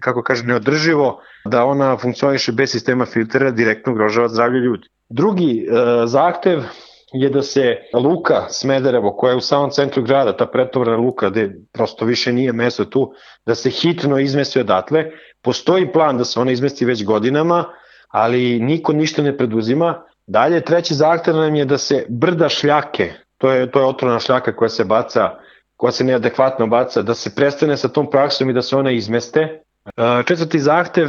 kako 0.00 0.22
kaže, 0.22 0.44
neodrživo 0.44 1.20
da 1.44 1.64
ona 1.64 1.96
funkcioniše 1.96 2.52
bez 2.52 2.70
sistema 2.70 3.06
filtera 3.06 3.50
direktno 3.50 3.92
ugrožava 3.92 4.28
zdravlje 4.28 4.60
ljudi. 4.60 4.88
Drugi 5.08 5.60
e, 5.60 6.06
zahtev 6.06 6.62
je 7.12 7.30
da 7.30 7.42
se 7.42 7.76
luka 7.94 8.44
Smederevo, 8.48 9.16
koja 9.16 9.30
je 9.30 9.36
u 9.36 9.40
samom 9.40 9.70
centru 9.70 10.02
grada, 10.02 10.36
ta 10.36 10.46
pretovarna 10.46 10.96
luka, 10.96 11.30
gde 11.30 11.50
prosto 11.72 12.04
više 12.04 12.32
nije 12.32 12.52
mesto 12.52 12.84
tu, 12.84 13.12
da 13.46 13.54
se 13.54 13.70
hitno 13.70 14.18
izmesti 14.18 14.60
odatle. 14.60 15.04
Postoji 15.42 15.92
plan 15.92 16.18
da 16.18 16.24
se 16.24 16.40
ona 16.40 16.52
izmesti 16.52 16.84
već 16.84 17.04
godinama, 17.04 17.64
ali 18.08 18.60
niko 18.60 18.92
ništa 18.92 19.22
ne 19.22 19.36
preduzima. 19.36 20.02
Dalje, 20.26 20.60
treći 20.60 20.94
zahtev 20.94 21.36
nam 21.36 21.54
je 21.54 21.64
da 21.64 21.78
se 21.78 22.06
brda 22.08 22.48
šljake, 22.48 23.12
to 23.38 23.50
je, 23.50 23.70
to 23.70 23.80
je 23.80 23.86
otrovna 23.86 24.20
šljaka 24.20 24.56
koja 24.56 24.68
se 24.68 24.84
baca 24.84 25.30
koja 25.76 25.92
se 25.92 26.04
neadekvatno 26.04 26.66
baca, 26.66 27.02
da 27.02 27.14
se 27.14 27.34
prestane 27.34 27.76
sa 27.76 27.88
tom 27.88 28.10
praksom 28.10 28.50
i 28.50 28.52
da 28.52 28.62
se 28.62 28.76
ona 28.76 28.90
izmeste. 28.90 29.40
E, 29.40 30.22
četvrti 30.26 30.58
zahtev 30.58 31.08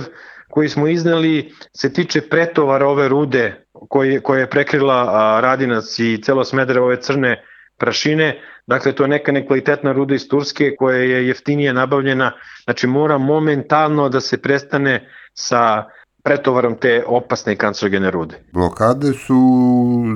koji 0.49 0.69
smo 0.69 0.87
izneli 0.87 1.53
se 1.73 1.93
tiče 1.93 2.21
pretovara 2.21 2.87
ove 2.87 3.07
rude 3.07 3.65
koje, 3.89 4.39
je 4.39 4.49
prekrila 4.49 5.39
Radinac 5.41 5.99
i 5.99 6.21
celo 6.23 6.43
Smederevo 6.43 6.85
ove 6.85 7.01
crne 7.01 7.43
prašine, 7.77 8.41
dakle 8.67 8.95
to 8.95 9.03
je 9.03 9.07
neka 9.09 9.31
nekvalitetna 9.31 9.91
ruda 9.91 10.15
iz 10.15 10.27
Turske 10.29 10.75
koja 10.75 10.97
je 10.97 11.27
jeftinije 11.27 11.73
nabavljena, 11.73 12.31
znači 12.63 12.87
mora 12.87 13.17
momentalno 13.17 14.09
da 14.09 14.19
se 14.19 14.41
prestane 14.41 15.09
sa 15.33 15.83
pretovarom 16.27 16.75
te 16.75 17.03
opasne 17.07 17.53
i 17.53 17.55
kancerogene 17.55 18.11
rude. 18.11 18.35
Blokade 18.51 19.13
su 19.13 19.39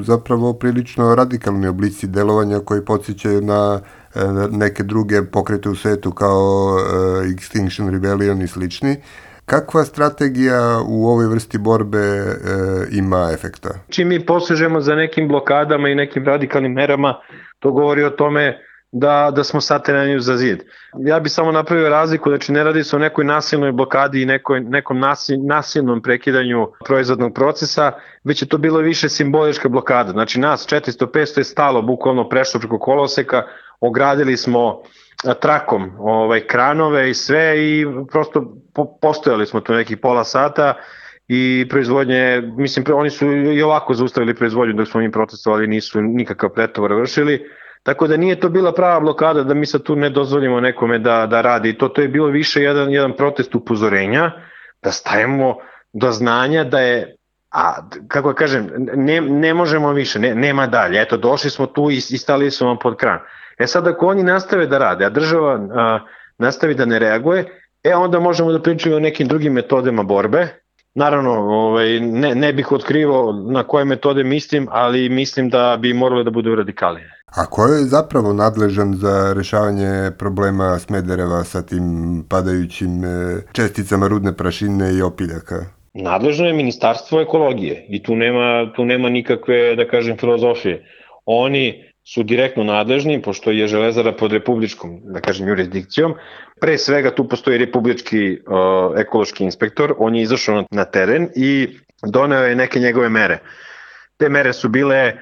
zapravo 0.03 0.53
prilično 0.53 1.15
radikalni 1.15 1.67
oblici 1.67 2.07
delovanja 2.07 2.59
koji 2.59 2.85
podsjećaju 2.85 3.41
na 3.41 3.79
e, 4.15 4.19
neke 4.51 4.83
druge 4.83 5.23
pokrete 5.31 5.69
u 5.69 5.75
svetu 5.75 6.11
kao 6.11 6.77
e, 6.79 6.83
Extinction 7.27 7.91
Rebellion 7.91 8.41
i 8.41 8.47
slični. 8.47 8.95
Kakva 9.45 9.83
strategija 9.83 10.79
u 10.87 11.07
ovoj 11.07 11.27
vrsti 11.27 11.57
borbe 11.57 11.97
e, 11.97 12.35
ima 12.91 13.29
efekta? 13.33 13.69
Čim 13.89 14.07
mi 14.07 14.25
posežemo 14.25 14.81
za 14.81 14.95
nekim 14.95 15.27
blokadama 15.27 15.89
i 15.89 15.95
nekim 15.95 16.25
radikalnim 16.25 16.71
merama, 16.71 17.15
to 17.59 17.71
govori 17.71 18.03
o 18.03 18.09
tome 18.09 18.57
da, 18.91 19.31
da 19.35 19.43
smo 19.43 19.61
saterani 19.61 20.21
za 20.21 20.37
zid. 20.37 20.63
Ja 20.99 21.19
bih 21.19 21.31
samo 21.31 21.51
napravio 21.51 21.89
razliku, 21.89 22.29
znači 22.29 22.51
ne 22.51 22.63
radi 22.63 22.83
se 22.83 22.95
o 22.95 22.99
nekoj 22.99 23.25
nasilnoj 23.25 23.71
blokadi 23.71 24.21
i 24.21 24.25
nekoj, 24.25 24.59
nekom 24.59 24.99
nasil, 24.99 25.37
nasilnom 25.45 26.01
prekidanju 26.01 26.67
proizvodnog 26.85 27.33
procesa, 27.33 27.91
već 28.23 28.41
je 28.41 28.47
to 28.47 28.57
bilo 28.57 28.79
više 28.79 29.09
simbolička 29.09 29.69
blokada. 29.69 30.11
Znači 30.11 30.39
nas 30.39 30.67
400-500 30.67 31.37
je 31.37 31.43
stalo, 31.43 31.81
bukvalno 31.81 32.29
prešlo 32.29 32.59
preko 32.59 32.79
koloseka, 32.79 33.43
ogradili 33.79 34.37
smo 34.37 34.81
trakom 35.39 35.91
ovaj, 35.99 36.47
kranove 36.47 37.09
i 37.09 37.13
sve 37.13 37.55
i 37.57 37.85
prosto 38.11 38.55
po, 38.73 38.97
postojali 39.01 39.45
smo 39.45 39.59
tu 39.59 39.73
nekih 39.73 39.97
pola 39.97 40.23
sata 40.23 40.73
i 41.27 41.67
proizvodnje, 41.69 42.41
mislim, 42.57 42.85
oni 42.93 43.09
su 43.09 43.27
i 43.31 43.61
ovako 43.61 43.93
zaustavili 43.93 44.35
proizvodnju 44.35 44.73
dok 44.73 44.87
smo 44.87 45.01
mi 45.01 45.11
protestovali, 45.11 45.67
nisu 45.67 46.01
nikakav 46.01 46.49
pretovar 46.49 46.93
vršili, 46.93 47.45
Tako 47.83 48.07
da 48.07 48.17
nije 48.17 48.39
to 48.39 48.49
bila 48.49 48.71
prava 48.73 48.99
blokada 48.99 49.43
da 49.43 49.53
mi 49.53 49.65
sad 49.65 49.83
tu 49.83 49.95
ne 49.95 50.09
dozvolimo 50.09 50.59
nekome 50.59 50.99
da, 50.99 51.27
da 51.27 51.41
radi. 51.41 51.77
To, 51.77 51.87
to 51.87 52.01
je 52.01 52.07
bilo 52.07 52.27
više 52.27 52.61
jedan, 52.61 52.91
jedan 52.91 53.15
protest 53.15 53.55
upozorenja, 53.55 54.31
da 54.83 54.91
stavimo 54.91 55.55
do 55.93 56.11
znanja 56.11 56.63
da 56.63 56.79
je 56.79 57.15
A 57.51 57.83
kako 58.07 58.29
da 58.31 58.35
kažem, 58.35 58.69
ne, 58.95 59.21
ne 59.21 59.53
možemo 59.53 59.91
više, 59.91 60.19
ne, 60.19 60.35
nema 60.35 60.67
dalje. 60.67 61.01
Eto, 61.01 61.17
došli 61.17 61.49
smo 61.49 61.65
tu 61.65 61.89
i, 61.91 61.95
i 61.95 62.17
stali 62.17 62.51
smo 62.51 62.67
vam 62.67 62.77
pod 62.79 62.95
kran. 62.95 63.19
E 63.59 63.67
sad, 63.67 63.87
ako 63.87 64.07
oni 64.07 64.23
nastave 64.23 64.67
da 64.67 64.77
rade, 64.77 65.05
a 65.05 65.09
država 65.09 65.59
a, 65.75 65.99
nastavi 66.37 66.75
da 66.75 66.85
ne 66.85 66.99
reaguje, 66.99 67.45
e 67.83 67.95
onda 67.95 68.19
možemo 68.19 68.51
da 68.51 68.61
pričamo 68.61 68.95
o 68.95 68.99
nekim 68.99 69.27
drugim 69.27 69.53
metodama 69.53 70.03
borbe. 70.03 70.47
Naravno, 70.95 71.31
ovaj, 71.31 71.99
ne, 71.99 72.35
ne 72.35 72.53
bih 72.53 72.71
otkrivao 72.71 73.33
na 73.51 73.63
koje 73.63 73.85
metode 73.85 74.23
mislim, 74.23 74.67
ali 74.71 75.09
mislim 75.09 75.49
da 75.49 75.77
bi 75.79 75.93
morale 75.93 76.23
da 76.23 76.31
budu 76.31 76.55
radikalije. 76.55 77.11
A 77.35 77.45
ko 77.45 77.65
je 77.65 77.85
zapravo 77.87 78.33
nadležan 78.33 78.93
za 78.93 79.33
rešavanje 79.33 80.11
problema 80.19 80.79
Smedereva 80.79 81.43
sa 81.43 81.61
tim 81.61 81.85
padajućim 82.29 83.05
e, 83.05 83.41
česticama 83.53 84.07
rudne 84.07 84.33
prašine 84.37 84.93
i 84.93 85.01
opiljaka? 85.01 85.65
Nadležno 85.93 86.47
je 86.47 86.53
Ministarstvo 86.53 87.21
ekologije 87.21 87.85
i 87.89 88.03
tu 88.03 88.15
nema, 88.15 88.73
tu 88.75 88.85
nema 88.85 89.09
nikakve, 89.09 89.75
da 89.75 89.87
kažem, 89.87 90.17
filozofije. 90.17 90.85
Oni 91.25 91.83
su 92.03 92.23
direktno 92.23 92.63
nadležni, 92.63 93.21
pošto 93.21 93.51
je 93.51 93.67
Železara 93.67 94.11
pod 94.11 94.33
republičkom, 94.33 94.99
da 95.03 95.21
kažem, 95.21 95.47
jurisdikcijom. 95.47 96.13
Pre 96.61 96.77
svega 96.77 97.15
tu 97.15 97.27
postoji 97.27 97.57
republički 97.57 98.31
uh, 98.31 98.99
ekološki 98.99 99.43
inspektor, 99.43 99.93
on 99.97 100.15
je 100.15 100.21
izašao 100.21 100.63
na 100.71 100.85
teren 100.85 101.29
i 101.35 101.77
doneo 102.07 102.43
je 102.43 102.55
neke 102.55 102.79
njegove 102.79 103.09
mere. 103.09 103.39
Te 104.17 104.29
mere 104.29 104.53
su 104.53 104.69
bile 104.69 105.13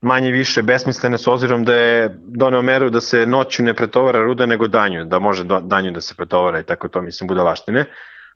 manje 0.00 0.30
više 0.30 0.62
besmislene 0.62 1.18
s 1.18 1.26
obzirom 1.26 1.64
da 1.64 1.74
je 1.74 2.16
doneo 2.24 2.62
meru 2.62 2.90
da 2.90 3.00
se 3.00 3.26
noću 3.26 3.62
ne 3.62 3.74
pretovara 3.74 4.22
ruda 4.22 4.46
nego 4.46 4.68
danju, 4.68 5.04
da 5.04 5.18
može 5.18 5.44
danju 5.62 5.90
da 5.90 6.00
se 6.00 6.14
pretovara 6.14 6.60
i 6.60 6.64
tako 6.64 6.88
to 6.88 7.02
mislim 7.02 7.28
budalaštine. 7.28 7.84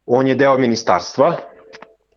On 0.06 0.26
je 0.26 0.34
deo 0.34 0.58
ministarstva, 0.58 1.36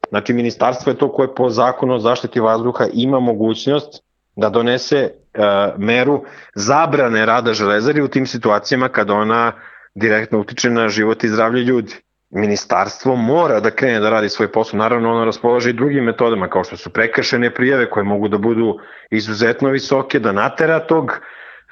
znači 0.09 0.33
ministarstvo 0.33 0.91
je 0.91 0.97
to 0.97 1.11
koje 1.11 1.35
po 1.35 1.49
zakonu 1.49 1.93
o 1.93 1.99
zaštiti 1.99 2.39
vazduha 2.39 2.85
ima 2.93 3.19
mogućnost 3.19 4.03
da 4.35 4.49
donese 4.49 5.09
uh, 5.11 5.43
meru 5.77 6.23
zabrane 6.55 7.25
rada 7.25 7.53
železari 7.53 8.01
u 8.01 8.07
tim 8.07 8.27
situacijama 8.27 8.89
kada 8.89 9.13
ona 9.13 9.51
direktno 9.95 10.39
utiče 10.39 10.69
na 10.69 10.89
život 10.89 11.23
i 11.23 11.29
zdravlje 11.29 11.61
ljudi. 11.61 11.95
Ministarstvo 12.29 13.15
mora 13.15 13.59
da 13.59 13.71
krene 13.71 13.99
da 13.99 14.09
radi 14.09 14.29
svoj 14.29 14.51
posao, 14.51 14.77
naravno 14.77 15.11
ono 15.11 15.25
raspolaže 15.25 15.69
i 15.69 15.73
drugim 15.73 16.03
metodama 16.03 16.47
kao 16.49 16.63
što 16.63 16.77
su 16.77 16.89
prekršene 16.89 17.53
prijave 17.53 17.89
koje 17.89 18.03
mogu 18.03 18.27
da 18.27 18.37
budu 18.37 18.79
izuzetno 19.11 19.69
visoke, 19.69 20.19
da 20.19 20.31
natera 20.31 20.79
tog, 20.79 21.11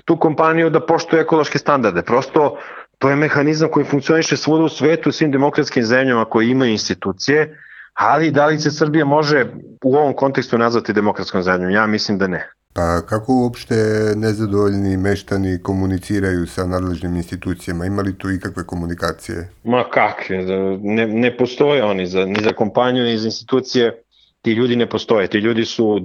tu 0.05 0.17
kompaniju 0.19 0.69
da 0.69 0.85
poštuje 0.85 1.21
ekološke 1.21 1.57
standarde. 1.57 2.01
Prosto 2.01 2.57
to 2.97 3.09
je 3.09 3.15
mehanizam 3.15 3.69
koji 3.69 3.85
funkcioniše 3.85 4.37
svuda 4.37 4.63
u 4.63 4.69
svetu, 4.69 5.09
u 5.09 5.11
svim 5.11 5.31
demokratskim 5.31 5.83
zemljama 5.83 6.25
koji 6.25 6.49
imaju 6.49 6.71
institucije, 6.71 7.57
ali 7.93 8.31
da 8.31 8.45
li 8.45 8.59
se 8.59 8.71
Srbija 8.71 9.05
može 9.05 9.45
u 9.83 9.95
ovom 9.95 10.13
kontekstu 10.13 10.57
nazvati 10.57 10.93
demokratskom 10.93 11.43
zemljom? 11.43 11.71
Ja 11.71 11.87
mislim 11.87 12.17
da 12.17 12.27
ne. 12.27 12.49
Pa 12.75 13.01
kako 13.09 13.33
uopšte 13.33 13.75
nezadovoljni 14.15 14.97
meštani 14.97 15.59
komuniciraju 15.63 16.47
sa 16.47 16.65
nadležnim 16.65 17.15
institucijama? 17.15 17.85
Ima 17.85 18.01
li 18.01 18.17
tu 18.17 18.31
ikakve 18.31 18.63
komunikacije? 18.63 19.49
Ma 19.63 19.83
kakve, 19.89 20.37
ne, 20.81 21.07
ne 21.07 21.37
postoje 21.37 21.83
oni 21.83 22.07
za, 22.07 22.25
ni 22.25 22.43
za 22.43 22.53
kompaniju, 22.53 23.03
ni 23.03 23.17
za 23.17 23.27
institucije 23.27 24.03
ti 24.43 24.51
ljudi 24.51 24.75
ne 24.75 24.85
postoje, 24.89 25.27
ti 25.27 25.37
ljudi 25.37 25.65
su, 25.65 26.01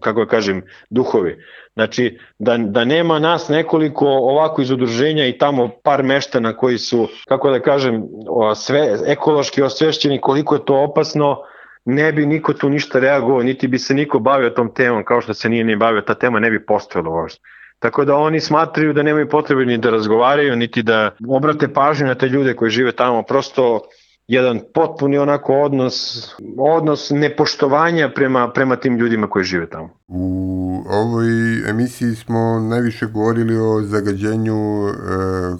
kako 0.00 0.20
ja 0.20 0.26
kažem, 0.26 0.62
duhovi. 0.90 1.36
Znači, 1.74 2.18
da, 2.38 2.56
da 2.58 2.84
nema 2.84 3.18
nas 3.18 3.48
nekoliko 3.48 4.06
ovako 4.06 4.62
iz 4.62 4.70
udruženja 4.70 5.26
i 5.26 5.38
tamo 5.38 5.68
par 5.82 6.02
meštana 6.02 6.56
koji 6.56 6.78
su, 6.78 7.08
kako 7.28 7.50
da 7.50 7.60
kažem, 7.60 8.02
sve, 8.56 8.98
ekološki 9.06 9.62
osvešćeni 9.62 10.20
koliko 10.20 10.54
je 10.54 10.64
to 10.64 10.84
opasno, 10.84 11.36
ne 11.94 12.12
bi 12.12 12.26
niko 12.26 12.52
tu 12.52 12.68
ništa 12.68 12.98
reagovao, 12.98 13.42
niti 13.42 13.68
bi 13.68 13.78
se 13.78 13.94
niko 13.94 14.18
bavio 14.18 14.50
tom 14.50 14.74
temom, 14.74 15.04
kao 15.04 15.20
što 15.20 15.34
se 15.34 15.48
nije 15.48 15.64
ni 15.64 15.76
bavio, 15.76 16.00
ta 16.00 16.14
tema 16.14 16.40
ne 16.40 16.50
bi 16.50 16.66
postojala 16.66 17.10
uopšte. 17.10 17.40
Tako 17.78 18.04
da 18.04 18.16
oni 18.16 18.40
smatraju 18.40 18.92
da 18.92 19.02
nemaju 19.02 19.28
potrebe 19.28 19.64
ni 19.64 19.78
da 19.78 19.90
razgovaraju, 19.90 20.56
niti 20.56 20.82
da 20.82 21.10
obrate 21.28 21.68
pažnju 21.72 22.06
na 22.06 22.14
te 22.14 22.28
ljude 22.28 22.54
koji 22.54 22.70
žive 22.70 22.92
tamo, 22.92 23.22
prosto 23.22 23.80
jedan 24.30 24.60
potpuni 24.74 25.18
onako 25.18 25.54
odnos, 25.54 26.26
odnos 26.58 27.10
nepoštovanja 27.10 28.10
prema, 28.14 28.52
prema 28.52 28.76
tim 28.76 28.96
ljudima 28.96 29.26
koji 29.26 29.44
žive 29.44 29.66
tamo. 29.70 29.88
U 30.08 30.82
ovoj 30.90 31.26
emisiji 31.70 32.14
smo 32.14 32.60
najviše 32.60 33.06
govorili 33.06 33.56
o 33.56 33.82
zagađenju 33.82 34.88
e, 34.88 34.92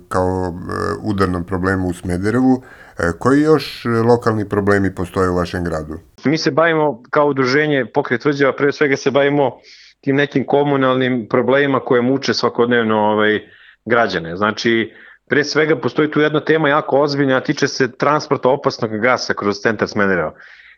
kao 0.08 0.52
e, 0.52 0.72
udarnom 1.02 1.44
problemu 1.44 1.88
u 1.88 1.92
Smederevu. 1.92 2.62
E, 3.02 3.18
koji 3.18 3.40
još 3.40 3.84
lokalni 4.08 4.48
problemi 4.48 4.94
postoje 4.94 5.30
u 5.30 5.36
vašem 5.36 5.64
gradu? 5.64 5.98
Mi 6.24 6.38
se 6.38 6.50
bavimo 6.50 7.02
kao 7.10 7.26
udruženje 7.26 7.86
pokret 7.94 8.20
tvrđava, 8.20 8.52
pre 8.52 8.72
svega 8.72 8.96
se 8.96 9.10
bavimo 9.10 9.58
tim 10.00 10.16
nekim 10.16 10.46
komunalnim 10.46 11.26
problemima 11.30 11.80
koje 11.80 12.02
muče 12.02 12.34
svakodnevno 12.34 12.96
ovaj, 12.96 13.40
građane. 13.84 14.36
Znači, 14.36 14.92
Pre 15.30 15.44
svega 15.44 15.76
postoji 15.76 16.10
tu 16.10 16.20
jedna 16.20 16.40
tema 16.44 16.68
jako 16.68 17.00
ozbiljna, 17.00 17.36
a 17.36 17.40
tiče 17.40 17.68
se 17.68 17.92
transporta 17.92 18.48
opasnog 18.48 18.98
gasa 18.98 19.34
kroz 19.34 19.60
centar 19.60 19.88
Smedereva. 19.88 20.34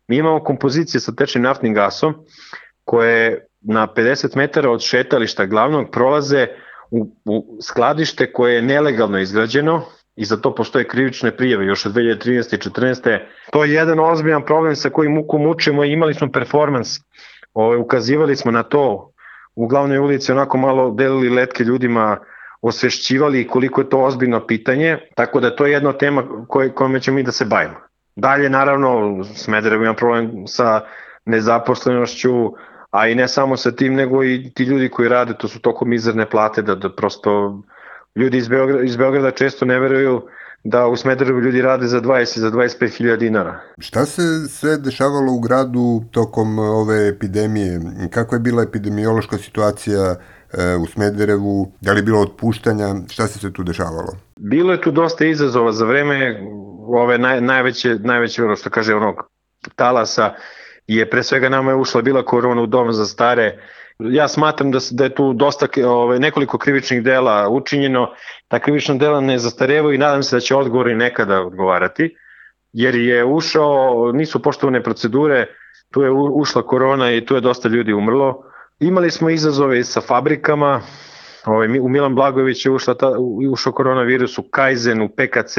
Mi 0.09 0.17
imamo 0.17 0.45
kompozicije 0.45 1.01
sa 1.01 1.13
tečnim 1.13 1.45
naftnim 1.45 1.75
gasom 1.75 2.15
koje 2.85 3.47
na 3.61 3.87
50 3.97 4.37
metara 4.37 4.71
od 4.71 4.81
šetališta 4.81 5.47
glavnog 5.47 5.91
prolaze 5.91 6.47
u, 6.91 7.17
u 7.25 7.59
skladište 7.63 8.33
koje 8.33 8.55
je 8.55 8.63
nelegalno 8.63 9.19
izgrađeno 9.19 9.85
i 10.17 10.25
za 10.25 10.37
to 10.37 10.55
postoje 10.55 10.89
krivične 10.89 11.37
prijeve 11.37 11.67
još 11.67 11.87
od 11.87 11.93
2013. 11.93 12.55
i 12.55 12.71
14. 12.71 13.19
To 13.51 13.65
je 13.65 13.73
jedan 13.73 14.01
ozbiljan 14.01 14.45
problem 14.45 14.77
sa 14.77 14.91
kojim 14.91 15.13
muku 15.13 15.39
mučimo 15.39 15.85
i 15.85 15.93
imali 15.93 16.15
smo 16.15 16.33
performans. 16.33 16.99
Ove, 17.55 17.67
ovaj, 17.67 17.79
ukazivali 17.79 18.37
smo 18.37 18.51
na 18.51 18.63
to 18.63 19.13
u 19.55 19.67
glavnoj 19.67 19.99
ulici, 19.99 20.33
onako 20.33 20.59
malo 20.59 20.91
delili 20.91 21.29
letke 21.29 21.65
ljudima 21.65 22.19
osvešćivali 22.63 23.47
koliko 23.47 23.81
je 23.81 23.89
to 23.89 24.01
ozbiljno 24.01 24.47
pitanje, 24.47 24.99
tako 25.15 25.41
da 25.41 25.57
to 25.57 25.67
je 25.67 25.73
jedna 25.73 25.93
tema 25.93 26.47
koj, 26.49 27.01
ćemo 27.01 27.15
mi 27.15 27.23
da 27.23 27.33
se 27.33 27.45
bavimo. 27.45 27.75
Dalje, 28.17 28.51
naravno, 28.51 29.25
Smederevo 29.25 29.85
ima 29.85 29.95
problem 29.95 30.47
sa 30.47 30.81
nezaposlenošću, 31.25 32.53
a 32.91 33.09
i 33.09 33.15
ne 33.15 33.29
samo 33.29 33.57
sa 33.57 33.73
tim, 33.73 33.95
nego 33.95 34.25
i 34.25 34.51
ti 34.55 34.65
ljudi 34.65 34.89
koji 34.89 35.09
rade, 35.09 35.35
to 35.39 35.49
su 35.49 35.61
toko 35.61 35.85
mizerne 35.85 36.31
plate, 36.31 36.63
da, 36.63 36.75
da 36.75 36.95
prosto 36.95 37.63
ljudi 38.17 38.39
iz 38.39 38.49
Beograda, 38.49 38.83
iz 38.83 38.97
Beograda 38.97 39.31
često 39.31 39.65
ne 39.65 39.81
veruju 39.81 40.23
da 40.65 40.87
u 40.87 40.97
Smederevu 40.97 41.41
ljudi 41.41 41.63
rade 41.63 41.87
za 41.87 42.01
20 42.01 42.39
za 42.39 42.51
25 42.51 42.97
hiljada 42.97 43.17
dinara. 43.17 43.61
Šta 43.79 44.07
se 44.07 44.23
sve 44.49 44.79
dešavalo 44.79 45.33
u 45.33 45.41
gradu 45.41 46.03
tokom 46.11 46.59
ove 46.59 47.09
epidemije? 47.09 47.81
Kako 48.11 48.35
je 48.35 48.41
bila 48.41 48.63
epidemiološka 48.63 49.39
situacija 49.39 50.17
E, 50.53 50.77
u 50.77 50.87
Smederevu, 50.87 51.73
da 51.81 51.93
li 51.93 51.99
je 51.99 52.03
bilo 52.03 52.21
otpuštanja, 52.21 52.95
šta 53.11 53.27
se 53.27 53.39
se 53.39 53.53
tu 53.53 53.63
dešavalo? 53.63 54.17
Bilo 54.37 54.73
je 54.73 54.81
tu 54.81 54.91
dosta 54.91 55.25
izazova 55.25 55.73
za 55.73 55.85
vreme 55.85 56.41
ove 56.87 57.19
naj, 57.19 57.41
najveće, 57.41 57.95
najveće 57.95 58.45
ono 58.45 58.57
što 58.57 58.71
kaže 58.71 58.95
onog 58.95 59.15
talasa 59.77 60.35
je 60.87 61.11
pre 61.11 61.23
svega 61.23 61.49
nama 61.49 61.71
je 61.71 61.77
ušla 61.77 62.03
bila 62.03 62.25
korona 62.25 62.63
u 62.63 62.67
dom 62.67 62.93
za 62.93 63.07
stare 63.07 63.59
ja 64.11 64.29
smatram 64.29 64.71
da, 64.71 64.79
da 64.91 65.05
je 65.05 65.15
tu 65.15 65.33
dosta 65.33 65.67
ove, 65.87 66.19
nekoliko 66.19 66.59
krivičnih 66.59 67.03
dela 67.03 67.49
učinjeno, 67.49 68.11
ta 68.49 68.59
krivična 68.59 68.95
dela 68.95 69.21
ne 69.21 69.39
zastarevaju 69.39 69.95
i 69.95 69.99
nadam 69.99 70.23
se 70.23 70.37
da 70.37 70.41
će 70.41 70.57
odgovori 70.57 70.95
nekada 70.95 71.41
odgovarati, 71.41 72.17
jer 72.73 72.95
je 72.95 73.25
ušao, 73.25 74.13
nisu 74.13 74.43
poštovane 74.43 74.83
procedure, 74.83 75.47
tu 75.91 76.03
je 76.03 76.11
ušla 76.11 76.63
korona 76.63 77.13
i 77.13 77.25
tu 77.27 77.35
je 77.35 77.41
dosta 77.41 77.69
ljudi 77.69 77.93
umrlo, 77.93 78.53
Imali 78.83 79.11
smo 79.11 79.31
izazove 79.31 79.85
sa 79.85 80.01
fabrikama, 80.01 80.81
ovaj, 81.47 81.79
u 81.79 81.89
Milan 81.89 82.15
Blagojević 82.15 82.67
je 82.67 82.73
ušla 82.73 82.95
ta, 82.95 83.13
ušao 83.53 83.73
koronavirus 83.73 84.39
u 84.39 84.43
Kaizen, 84.43 85.03
u 85.03 85.09
PKC, 85.09 85.59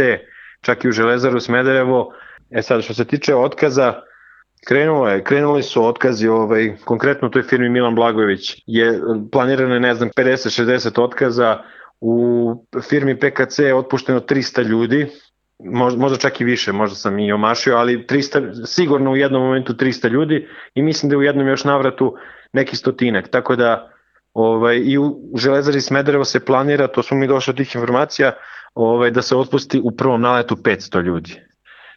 čak 0.62 0.84
i 0.84 0.90
u 0.90 0.92
Železaru 0.92 1.40
Smederevo. 1.40 2.14
E 2.52 2.62
sad, 2.62 2.84
što 2.84 2.94
se 2.94 3.06
tiče 3.06 3.36
otkaza, 3.36 3.94
Krenulo 4.68 5.10
je, 5.10 5.24
krenuli 5.24 5.64
su 5.64 5.86
otkazi, 5.86 6.28
ovaj, 6.28 6.76
konkretno 6.86 7.28
u 7.28 7.32
toj 7.32 7.44
firmi 7.44 7.70
Milan 7.70 7.96
Blagojević 7.96 8.64
je 8.66 9.00
planirano, 9.32 9.80
ne 9.80 9.94
znam, 9.94 10.10
50-60 10.18 11.02
otkaza, 11.02 11.64
u 12.02 12.66
firmi 12.90 13.20
PKC 13.20 13.60
je 13.60 13.76
otpušteno 13.76 14.20
300 14.20 14.64
ljudi, 14.64 15.08
možda, 15.60 16.00
možda 16.00 16.18
čak 16.18 16.42
i 16.42 16.44
više, 16.44 16.72
možda 16.72 16.96
sam 16.96 17.20
i 17.20 17.32
omašio, 17.32 17.78
ali 17.78 18.06
300, 18.10 18.66
sigurno 18.66 19.12
u 19.12 19.16
jednom 19.16 19.42
momentu 19.42 19.74
300 19.74 20.10
ljudi 20.10 20.48
i 20.76 20.82
mislim 20.82 21.10
da 21.10 21.18
u 21.18 21.24
jednom 21.24 21.48
još 21.48 21.64
navratu 21.64 22.16
neki 22.54 22.76
stotinak. 22.76 23.28
Tako 23.28 23.56
da 23.56 23.92
ovaj, 24.34 24.78
i 24.78 24.98
u 24.98 25.20
Železari 25.38 25.82
Smederevo 25.82 26.26
se 26.26 26.46
planira, 26.46 26.88
to 26.88 27.04
smo 27.04 27.18
mi 27.18 27.28
došli 27.28 27.52
od 27.52 27.58
tih 27.58 27.76
informacija, 27.76 28.32
ovaj, 28.76 29.12
da 29.12 29.22
se 29.22 29.36
otpusti 29.36 29.82
u 29.84 29.92
prvom 29.92 30.22
naletu 30.22 30.56
500 30.56 31.04
ljudi. 31.04 31.42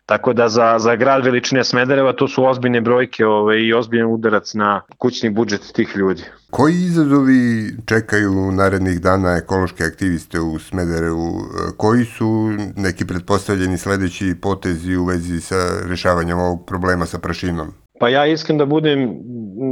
Tako 0.07 0.33
da 0.33 0.49
za, 0.49 0.79
za 0.79 0.97
grad 0.97 1.25
veličine 1.25 1.65
Smedereva 1.65 2.13
to 2.13 2.29
su 2.29 2.45
ozbiljne 2.45 2.81
brojke 2.81 3.27
ovaj, 3.27 3.59
i 3.59 3.73
ozbiljan 3.73 4.07
udarac 4.07 4.55
na 4.55 4.83
kućni 4.99 5.31
budžet 5.31 5.73
tih 5.75 5.97
ljudi. 5.97 6.23
Koji 6.51 6.75
izazovi 6.75 7.73
čekaju 7.87 8.53
narednih 8.53 9.01
dana 9.01 9.37
ekološke 9.37 9.85
aktiviste 9.85 10.41
u 10.41 10.59
Smederevu? 10.59 11.33
Koji 11.77 12.05
su 12.05 12.51
neki 12.77 13.07
pretpostavljeni 13.07 13.79
sledeći 13.79 14.35
potezi 14.43 14.97
u 14.97 15.05
vezi 15.05 15.41
sa 15.41 15.57
rešavanjem 15.89 16.39
ovog 16.39 16.67
problema 16.67 17.07
sa 17.07 17.19
prašinom? 17.19 17.73
Pa 18.01 18.09
ja 18.09 18.27
iskren 18.27 18.59
da 18.59 18.67
budem, 18.67 19.11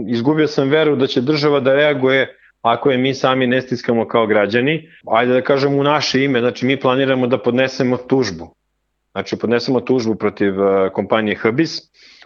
izgubio 0.08 0.48
sam 0.48 0.68
veru 0.68 0.96
da 0.96 1.06
će 1.06 1.20
država 1.20 1.60
da 1.60 1.74
reaguje 1.74 2.38
ako 2.62 2.90
je 2.90 2.98
mi 2.98 3.14
sami 3.14 3.46
ne 3.46 3.62
stiskamo 3.62 4.08
kao 4.08 4.26
građani, 4.26 4.88
ajde 5.06 5.32
da 5.32 5.42
kažemo 5.42 5.76
u 5.76 5.82
naše 5.82 6.24
ime, 6.24 6.40
znači 6.40 6.66
mi 6.66 6.80
planiramo 6.80 7.26
da 7.26 7.38
podnesemo 7.38 7.96
tužbu. 7.96 8.54
Znači 9.14 9.36
podnesemo 9.36 9.80
tužbu 9.80 10.14
protiv 10.14 10.60
uh, 10.60 10.92
kompanije 10.92 11.36
Hbis, 11.36 11.78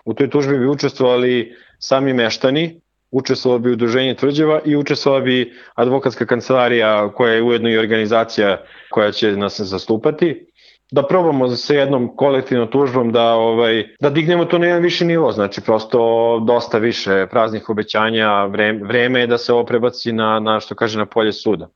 u 0.05 0.15
toj 0.15 0.31
tužbi 0.31 0.59
bi 0.59 0.67
učestvovali 0.67 1.55
sami 1.79 2.13
meštani, 2.13 2.81
učestvovalo 3.11 3.59
bi 3.59 3.73
udruženje 3.73 4.15
tvrđeva 4.15 4.61
i 4.65 4.77
učestvovala 4.77 5.25
bi 5.25 5.53
advokatska 5.75 6.27
kancelarija 6.27 7.13
koja 7.13 7.33
je 7.33 7.43
ujedno 7.43 7.71
i 7.71 7.79
organizacija 7.79 8.65
koja 8.91 9.13
će 9.13 9.37
nas 9.37 9.61
zastupati. 9.61 10.47
Da 10.91 11.03
probamo 11.03 11.49
sa 11.49 11.75
jednom 11.75 12.17
kolektivnom 12.17 12.71
tužbom 12.71 13.13
da 13.13 13.33
ovaj 13.35 13.85
da 14.01 14.11
dignemo 14.11 14.45
to 14.45 14.59
na 14.59 14.67
jedan 14.67 14.83
viši 14.83 15.05
nivo, 15.05 15.33
znači 15.33 15.61
prosto 15.61 15.99
dosta 16.47 16.79
više 16.79 17.27
praznih 17.31 17.69
obećanja, 17.71 18.45
vreme, 18.45 18.85
vreme 18.85 19.21
je 19.21 19.27
da 19.27 19.39
se 19.39 19.53
ovo 19.53 19.65
prebaci 19.65 20.13
na, 20.13 20.41
na 20.41 20.61
što 20.61 20.75
kaže 20.75 20.99
na 20.99 21.07
polje 21.07 21.33
suda. 21.33 21.69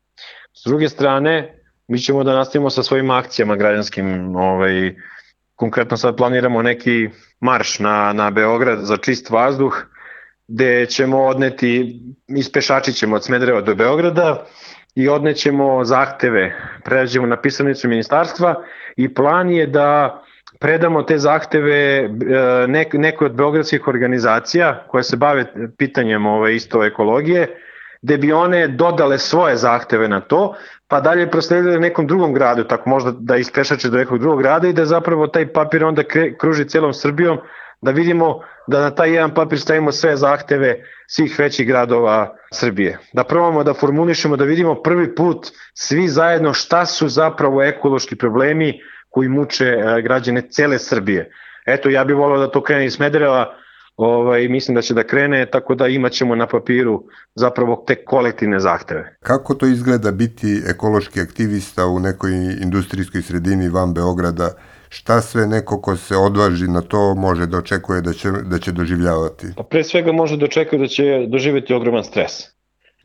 S 0.55 0.65
druge 0.67 0.89
strane, 0.89 1.62
mi 1.93 1.99
ćemo 1.99 2.25
da 2.25 2.35
nastavimo 2.35 2.71
sa 2.71 2.83
svojim 2.83 3.11
akcijama 3.11 3.57
građanskim, 3.57 4.37
ovaj, 4.37 4.95
konkretno 5.57 5.97
sad 5.97 6.17
planiramo 6.17 6.63
neki 6.63 7.09
marš 7.41 7.79
na, 7.79 8.13
na 8.13 8.31
Beograd 8.31 8.79
za 8.83 8.97
čist 8.97 9.31
vazduh, 9.31 9.77
gde 10.49 10.87
ćemo 10.87 11.23
odneti, 11.23 12.01
ispešačit 12.29 12.95
ćemo 12.95 13.17
od 13.17 13.25
Smedreva 13.25 13.61
do 13.61 13.75
Beograda 13.75 14.47
i 14.95 15.09
odnećemo 15.09 15.85
zahteve, 15.85 16.57
pređemo 16.85 17.27
na 17.27 17.37
pisanicu 17.41 17.89
ministarstva 17.89 18.55
i 18.97 19.15
plan 19.15 19.51
je 19.51 19.67
da 19.67 20.23
predamo 20.61 21.03
te 21.03 21.19
zahteve 21.19 21.77
e, 21.77 22.09
nek, 22.69 22.95
nekoj 22.95 23.27
od 23.27 23.33
beogradskih 23.33 23.89
organizacija 23.89 24.85
koje 24.89 25.05
se 25.05 25.17
bave 25.17 25.45
pitanjem 25.79 26.27
ove 26.27 26.57
isto 26.57 26.85
ekologije, 26.85 27.49
gde 28.03 28.19
bi 28.19 28.33
one 28.33 28.69
dodale 28.69 29.19
svoje 29.19 29.57
zahteve 29.57 30.09
na 30.09 30.21
to, 30.21 30.55
pa 30.89 31.01
dalje 31.01 31.31
prosledili 31.31 31.81
nekom 31.81 32.07
drugom 32.07 32.35
gradu, 32.35 32.65
tako 32.65 32.91
možda 32.91 33.13
da 33.19 33.37
ispešače 33.37 33.89
do 33.89 33.99
nekog 33.99 34.19
drugog 34.19 34.43
grada 34.43 34.69
i 34.69 34.73
da 34.73 34.85
zapravo 34.85 35.27
taj 35.27 35.53
papir 35.53 35.85
onda 35.85 36.03
kruži 36.39 36.69
celom 36.69 36.93
Srbijom, 36.95 37.39
da 37.83 37.91
vidimo 37.91 38.41
da 38.67 38.81
na 38.81 38.91
taj 38.91 39.15
jedan 39.15 39.35
papir 39.35 39.61
stavimo 39.61 39.93
sve 39.93 40.17
zahteve 40.17 40.85
svih 41.07 41.39
većih 41.39 41.67
gradova 41.67 42.37
Srbije. 42.53 42.99
Da 43.13 43.25
probamo 43.25 43.65
da 43.65 43.75
formulišemo, 43.75 44.37
da 44.37 44.45
vidimo 44.45 44.83
prvi 44.83 45.15
put 45.15 45.47
svi 45.75 46.09
zajedno 46.09 46.53
šta 46.53 46.87
su 46.87 47.09
zapravo 47.09 47.63
ekološki 47.63 48.17
problemi 48.17 48.81
koji 49.11 49.29
muče 49.29 49.65
e, 49.65 50.03
građane 50.03 50.43
cele 50.51 50.79
Srbije. 50.79 51.31
Eto, 51.67 51.89
ja 51.89 52.05
bih 52.05 52.17
volao 52.17 52.39
da 52.39 52.51
to 52.51 52.63
krene 52.63 52.87
iz 52.87 52.95
Smedereva, 52.95 53.55
ovaj, 53.97 54.49
mislim 54.49 54.75
da 54.75 54.83
će 54.83 54.95
da 54.95 55.07
krene, 55.07 55.47
tako 55.47 55.75
da 55.75 55.87
imaćemo 55.87 56.35
na 56.35 56.47
papiru 56.47 57.05
zapravo 57.35 57.85
te 57.87 58.05
kolektivne 58.05 58.61
zahteve. 58.61 59.17
Kako 59.21 59.55
to 59.55 59.67
izgleda 59.67 60.11
biti 60.11 60.63
ekološki 60.67 61.21
aktivista 61.21 61.87
u 61.87 61.99
nekoj 62.01 62.33
industrijskoj 62.63 63.23
sredini 63.23 63.69
van 63.69 63.95
Beograda? 63.95 64.51
Šta 64.89 65.21
sve 65.21 65.47
neko 65.47 65.81
ko 65.81 65.97
se 65.97 66.17
odvaži 66.17 66.69
na 66.69 66.81
to 66.81 67.15
može 67.15 67.47
da 67.47 67.59
očekuje 67.59 68.01
da 68.01 68.13
će, 68.13 68.31
da 68.31 68.59
će 68.59 68.73
doživljavati? 68.73 69.47
Pa 69.57 69.63
pre 69.63 69.85
svega 69.85 70.13
može 70.13 70.37
da 70.37 70.45
očekuje 70.45 70.79
da 70.79 70.87
će 70.87 71.27
doživeti 71.29 71.75
ogroman 71.75 72.05
stres. 72.05 72.33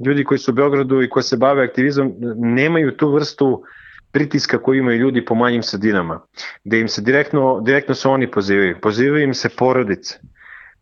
Ljudi 0.06 0.24
koji 0.24 0.38
su 0.38 0.52
u 0.52 0.56
Beogradu 0.56 1.02
i 1.02 1.10
koji 1.10 1.24
se 1.24 1.38
bave 1.38 1.64
aktivizmom 1.64 2.14
nemaju 2.38 2.98
tu 2.98 3.12
vrstu 3.14 3.64
pritiska 4.12 4.58
koji 4.58 4.80
imaju 4.80 5.00
ljudi 5.00 5.26
po 5.26 5.36
manjim 5.36 5.64
sredinama, 5.64 6.22
gde 6.64 6.80
im 6.80 6.88
se 6.88 7.02
direktno, 7.02 7.62
direktno 7.66 7.96
se 7.96 8.08
oni 8.08 8.32
pozivaju. 8.32 8.78
Pozivaju 8.82 9.24
im 9.24 9.34
se 9.34 9.50
porodice, 9.50 10.20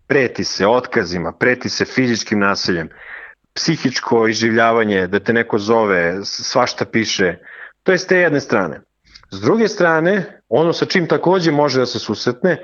preti 0.08 0.44
se 0.44 0.68
otkazima, 0.68 1.32
preti 1.32 1.70
se 1.70 1.86
fizičkim 1.86 2.40
nasiljem, 2.40 2.90
psihičko 3.54 4.28
iživljavanje, 4.28 5.08
da 5.08 5.20
te 5.20 5.34
neko 5.34 5.58
zove, 5.58 6.20
svašta 6.24 6.86
piše. 6.86 7.38
To 7.84 7.92
je 7.92 7.98
s 7.98 8.08
te 8.08 8.18
jedne 8.18 8.40
strane. 8.40 8.82
S 9.32 9.42
druge 9.42 9.68
strane, 9.68 10.42
ono 10.50 10.74
sa 10.74 10.86
čim 10.86 11.08
takođe 11.08 11.52
može 11.52 11.80
da 11.80 11.86
se 11.86 12.00
susretne, 12.00 12.58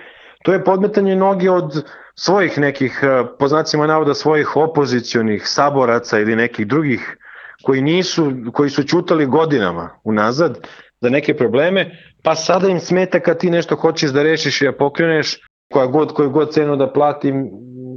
to 0.43 0.53
je 0.53 0.63
podmetanje 0.63 1.15
noge 1.15 1.49
od 1.49 1.85
svojih 2.15 2.57
nekih, 2.57 2.99
eh, 3.03 3.23
po 3.39 3.47
znacima 3.47 3.87
navoda, 3.87 4.13
svojih 4.13 4.55
opozicionih 4.55 5.47
saboraca 5.47 6.19
ili 6.19 6.35
nekih 6.35 6.67
drugih 6.67 7.17
koji 7.63 7.81
nisu, 7.81 8.31
koji 8.53 8.69
su 8.69 8.83
čutali 8.83 9.25
godinama 9.25 9.89
unazad 10.03 10.67
za 11.01 11.09
neke 11.09 11.37
probleme, 11.37 11.91
pa 12.23 12.35
sada 12.35 12.67
im 12.69 12.79
smeta 12.79 13.19
kad 13.19 13.39
ti 13.39 13.49
nešto 13.49 13.75
hoćeš 13.75 14.11
da 14.11 14.23
rešiš 14.23 14.61
i 14.61 14.65
da 14.65 14.71
pokreneš, 14.71 15.39
koja 15.71 15.87
god, 15.87 16.13
koju 16.13 16.29
god 16.29 16.53
cenu 16.53 16.75
da 16.75 16.93
platim, 16.93 17.49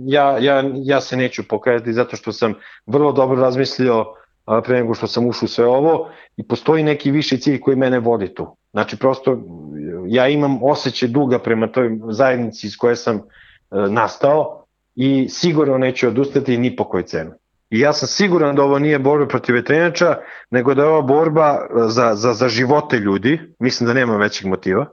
ja, 0.06 0.38
ja, 0.38 0.64
ja 0.74 1.00
se 1.00 1.16
neću 1.16 1.48
pokretati 1.48 1.92
zato 1.92 2.16
što 2.16 2.32
sam 2.32 2.54
vrlo 2.86 3.12
dobro 3.12 3.40
razmislio 3.40 4.04
pre 4.64 4.76
nego 4.76 4.94
što 4.94 5.06
sam 5.06 5.26
ušao 5.26 5.48
sve 5.48 5.66
ovo 5.66 6.10
i 6.36 6.46
postoji 6.46 6.82
neki 6.82 7.10
viši 7.10 7.38
cilj 7.38 7.60
koji 7.60 7.76
mene 7.76 7.98
vodi 7.98 8.34
tu. 8.34 8.56
Znači 8.72 8.96
prosto 8.96 9.38
ja 10.06 10.28
imam 10.28 10.58
osjećaj 10.62 11.08
duga 11.08 11.38
prema 11.38 11.72
toj 11.72 11.98
zajednici 12.10 12.66
iz 12.66 12.76
koje 12.76 12.96
sam 12.96 13.16
e, 13.16 13.20
nastao 13.88 14.64
i 14.94 15.28
sigurno 15.28 15.78
neću 15.78 16.08
odustati 16.08 16.58
ni 16.58 16.76
po 16.76 16.84
kojoj 16.84 17.02
cenu. 17.02 17.30
I 17.70 17.80
ja 17.80 17.92
sam 17.92 18.08
siguran 18.08 18.56
da 18.56 18.62
ovo 18.62 18.78
nije 18.78 18.98
borba 18.98 19.26
protiv 19.26 19.54
vetrenjača, 19.54 20.16
nego 20.50 20.74
da 20.74 20.82
je 20.82 20.88
ova 20.88 21.02
borba 21.02 21.58
e, 21.60 21.88
za, 21.88 22.14
za, 22.14 22.32
za 22.32 22.48
živote 22.48 22.98
ljudi, 22.98 23.40
mislim 23.58 23.86
da 23.86 23.94
nema 23.94 24.16
većeg 24.16 24.46
motiva, 24.46 24.86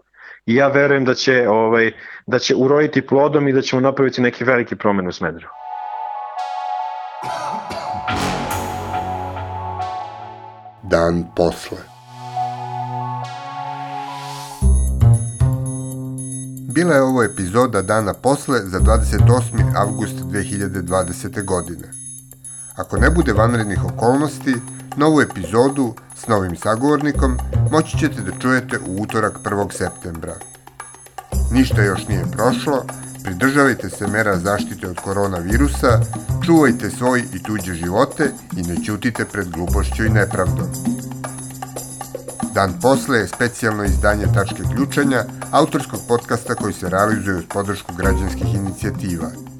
i 0.45 0.55
ja 0.55 0.67
verujem 0.67 1.05
da 1.05 1.13
će, 1.13 1.49
ovaj, 1.49 1.91
da 2.27 2.39
će 2.39 2.55
urojiti 2.55 3.07
plodom 3.07 3.47
i 3.47 3.53
da 3.53 3.61
ćemo 3.61 3.81
napraviti 3.81 4.21
neki 4.21 4.43
veliki 4.43 4.75
promen 4.75 5.07
u 5.07 5.11
Smedrevu. 5.11 5.51
Dan 10.83 11.23
posle. 11.35 11.77
Bila 16.73 16.95
je 16.95 17.01
ovo 17.01 17.23
epizoda 17.23 17.81
dana 17.81 18.13
posle 18.13 18.59
za 18.59 18.79
28. 18.79 19.27
avgust 19.75 20.15
2020. 20.15 21.45
godine. 21.45 21.87
Ako 22.75 22.97
ne 22.97 23.09
bude 23.09 23.33
vanrednih 23.33 23.85
okolnosti, 23.85 24.55
novu 24.97 25.21
epizodu 25.21 25.93
s 26.23 26.27
novim 26.27 26.55
sagovornikom 26.55 27.37
moći 27.71 27.97
ćete 27.97 28.21
da 28.21 28.39
čujete 28.39 28.79
u 28.87 29.01
utorak 29.01 29.39
1. 29.43 29.71
septembra. 29.71 30.35
Ništa 31.51 31.83
još 31.83 32.07
nije 32.07 32.25
prošlo, 32.31 32.85
pridržavajte 33.23 33.89
se 33.89 34.07
mera 34.07 34.37
zaštite 34.37 34.87
od 34.87 34.99
koronavirusa, 34.99 35.99
čuvajte 36.45 36.89
svoj 36.89 37.23
i 37.33 37.43
tuđe 37.43 37.73
živote 37.73 38.31
i 38.57 38.61
ne 38.61 38.83
ćutite 38.85 39.25
pred 39.25 39.49
glupošću 39.49 40.05
i 40.05 40.09
nepravdom. 40.09 40.67
Dan 42.53 42.79
posle 42.81 43.17
je 43.17 43.27
specijalno 43.27 43.83
izdanje 43.83 44.25
Tačke 44.35 44.63
ključanja, 44.75 45.23
autorskog 45.51 45.99
podcasta 46.07 46.55
koji 46.55 46.73
se 46.73 46.89
realizuje 46.89 47.37
uz 47.37 47.45
podršku 47.49 47.93
građanskih 47.95 48.55
inicijativa– 48.55 49.27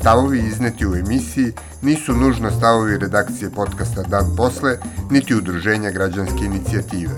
Stavovi 0.00 0.38
izneti 0.38 0.86
u 0.86 0.94
emisiji 0.94 1.52
nisu 1.82 2.12
nužno 2.12 2.50
stavovi 2.50 2.98
redakcije 2.98 3.50
podcasta 3.50 4.02
Dan 4.02 4.36
posle, 4.36 4.78
niti 5.10 5.34
udruženja 5.34 5.90
građanske 5.90 6.44
inicijative. 6.44 7.14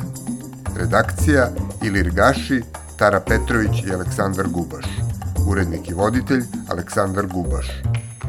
Redakcija 0.77 1.51
Ilir 1.83 2.11
Gaši, 2.11 2.63
Tara 2.99 3.21
Petrović 3.21 3.85
i 3.87 3.93
Aleksandar 3.93 4.49
Gubaš. 4.49 4.85
Urednik 5.49 5.91
i 5.91 5.95
voditelj 5.95 6.43
Aleksandar 6.69 7.27
Gubaš. 7.27 7.67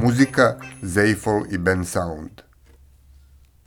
Muzika 0.02 0.56
Zeifol 0.82 1.44
i 1.52 1.58
Ben 1.58 1.86
Sound. 1.86 2.53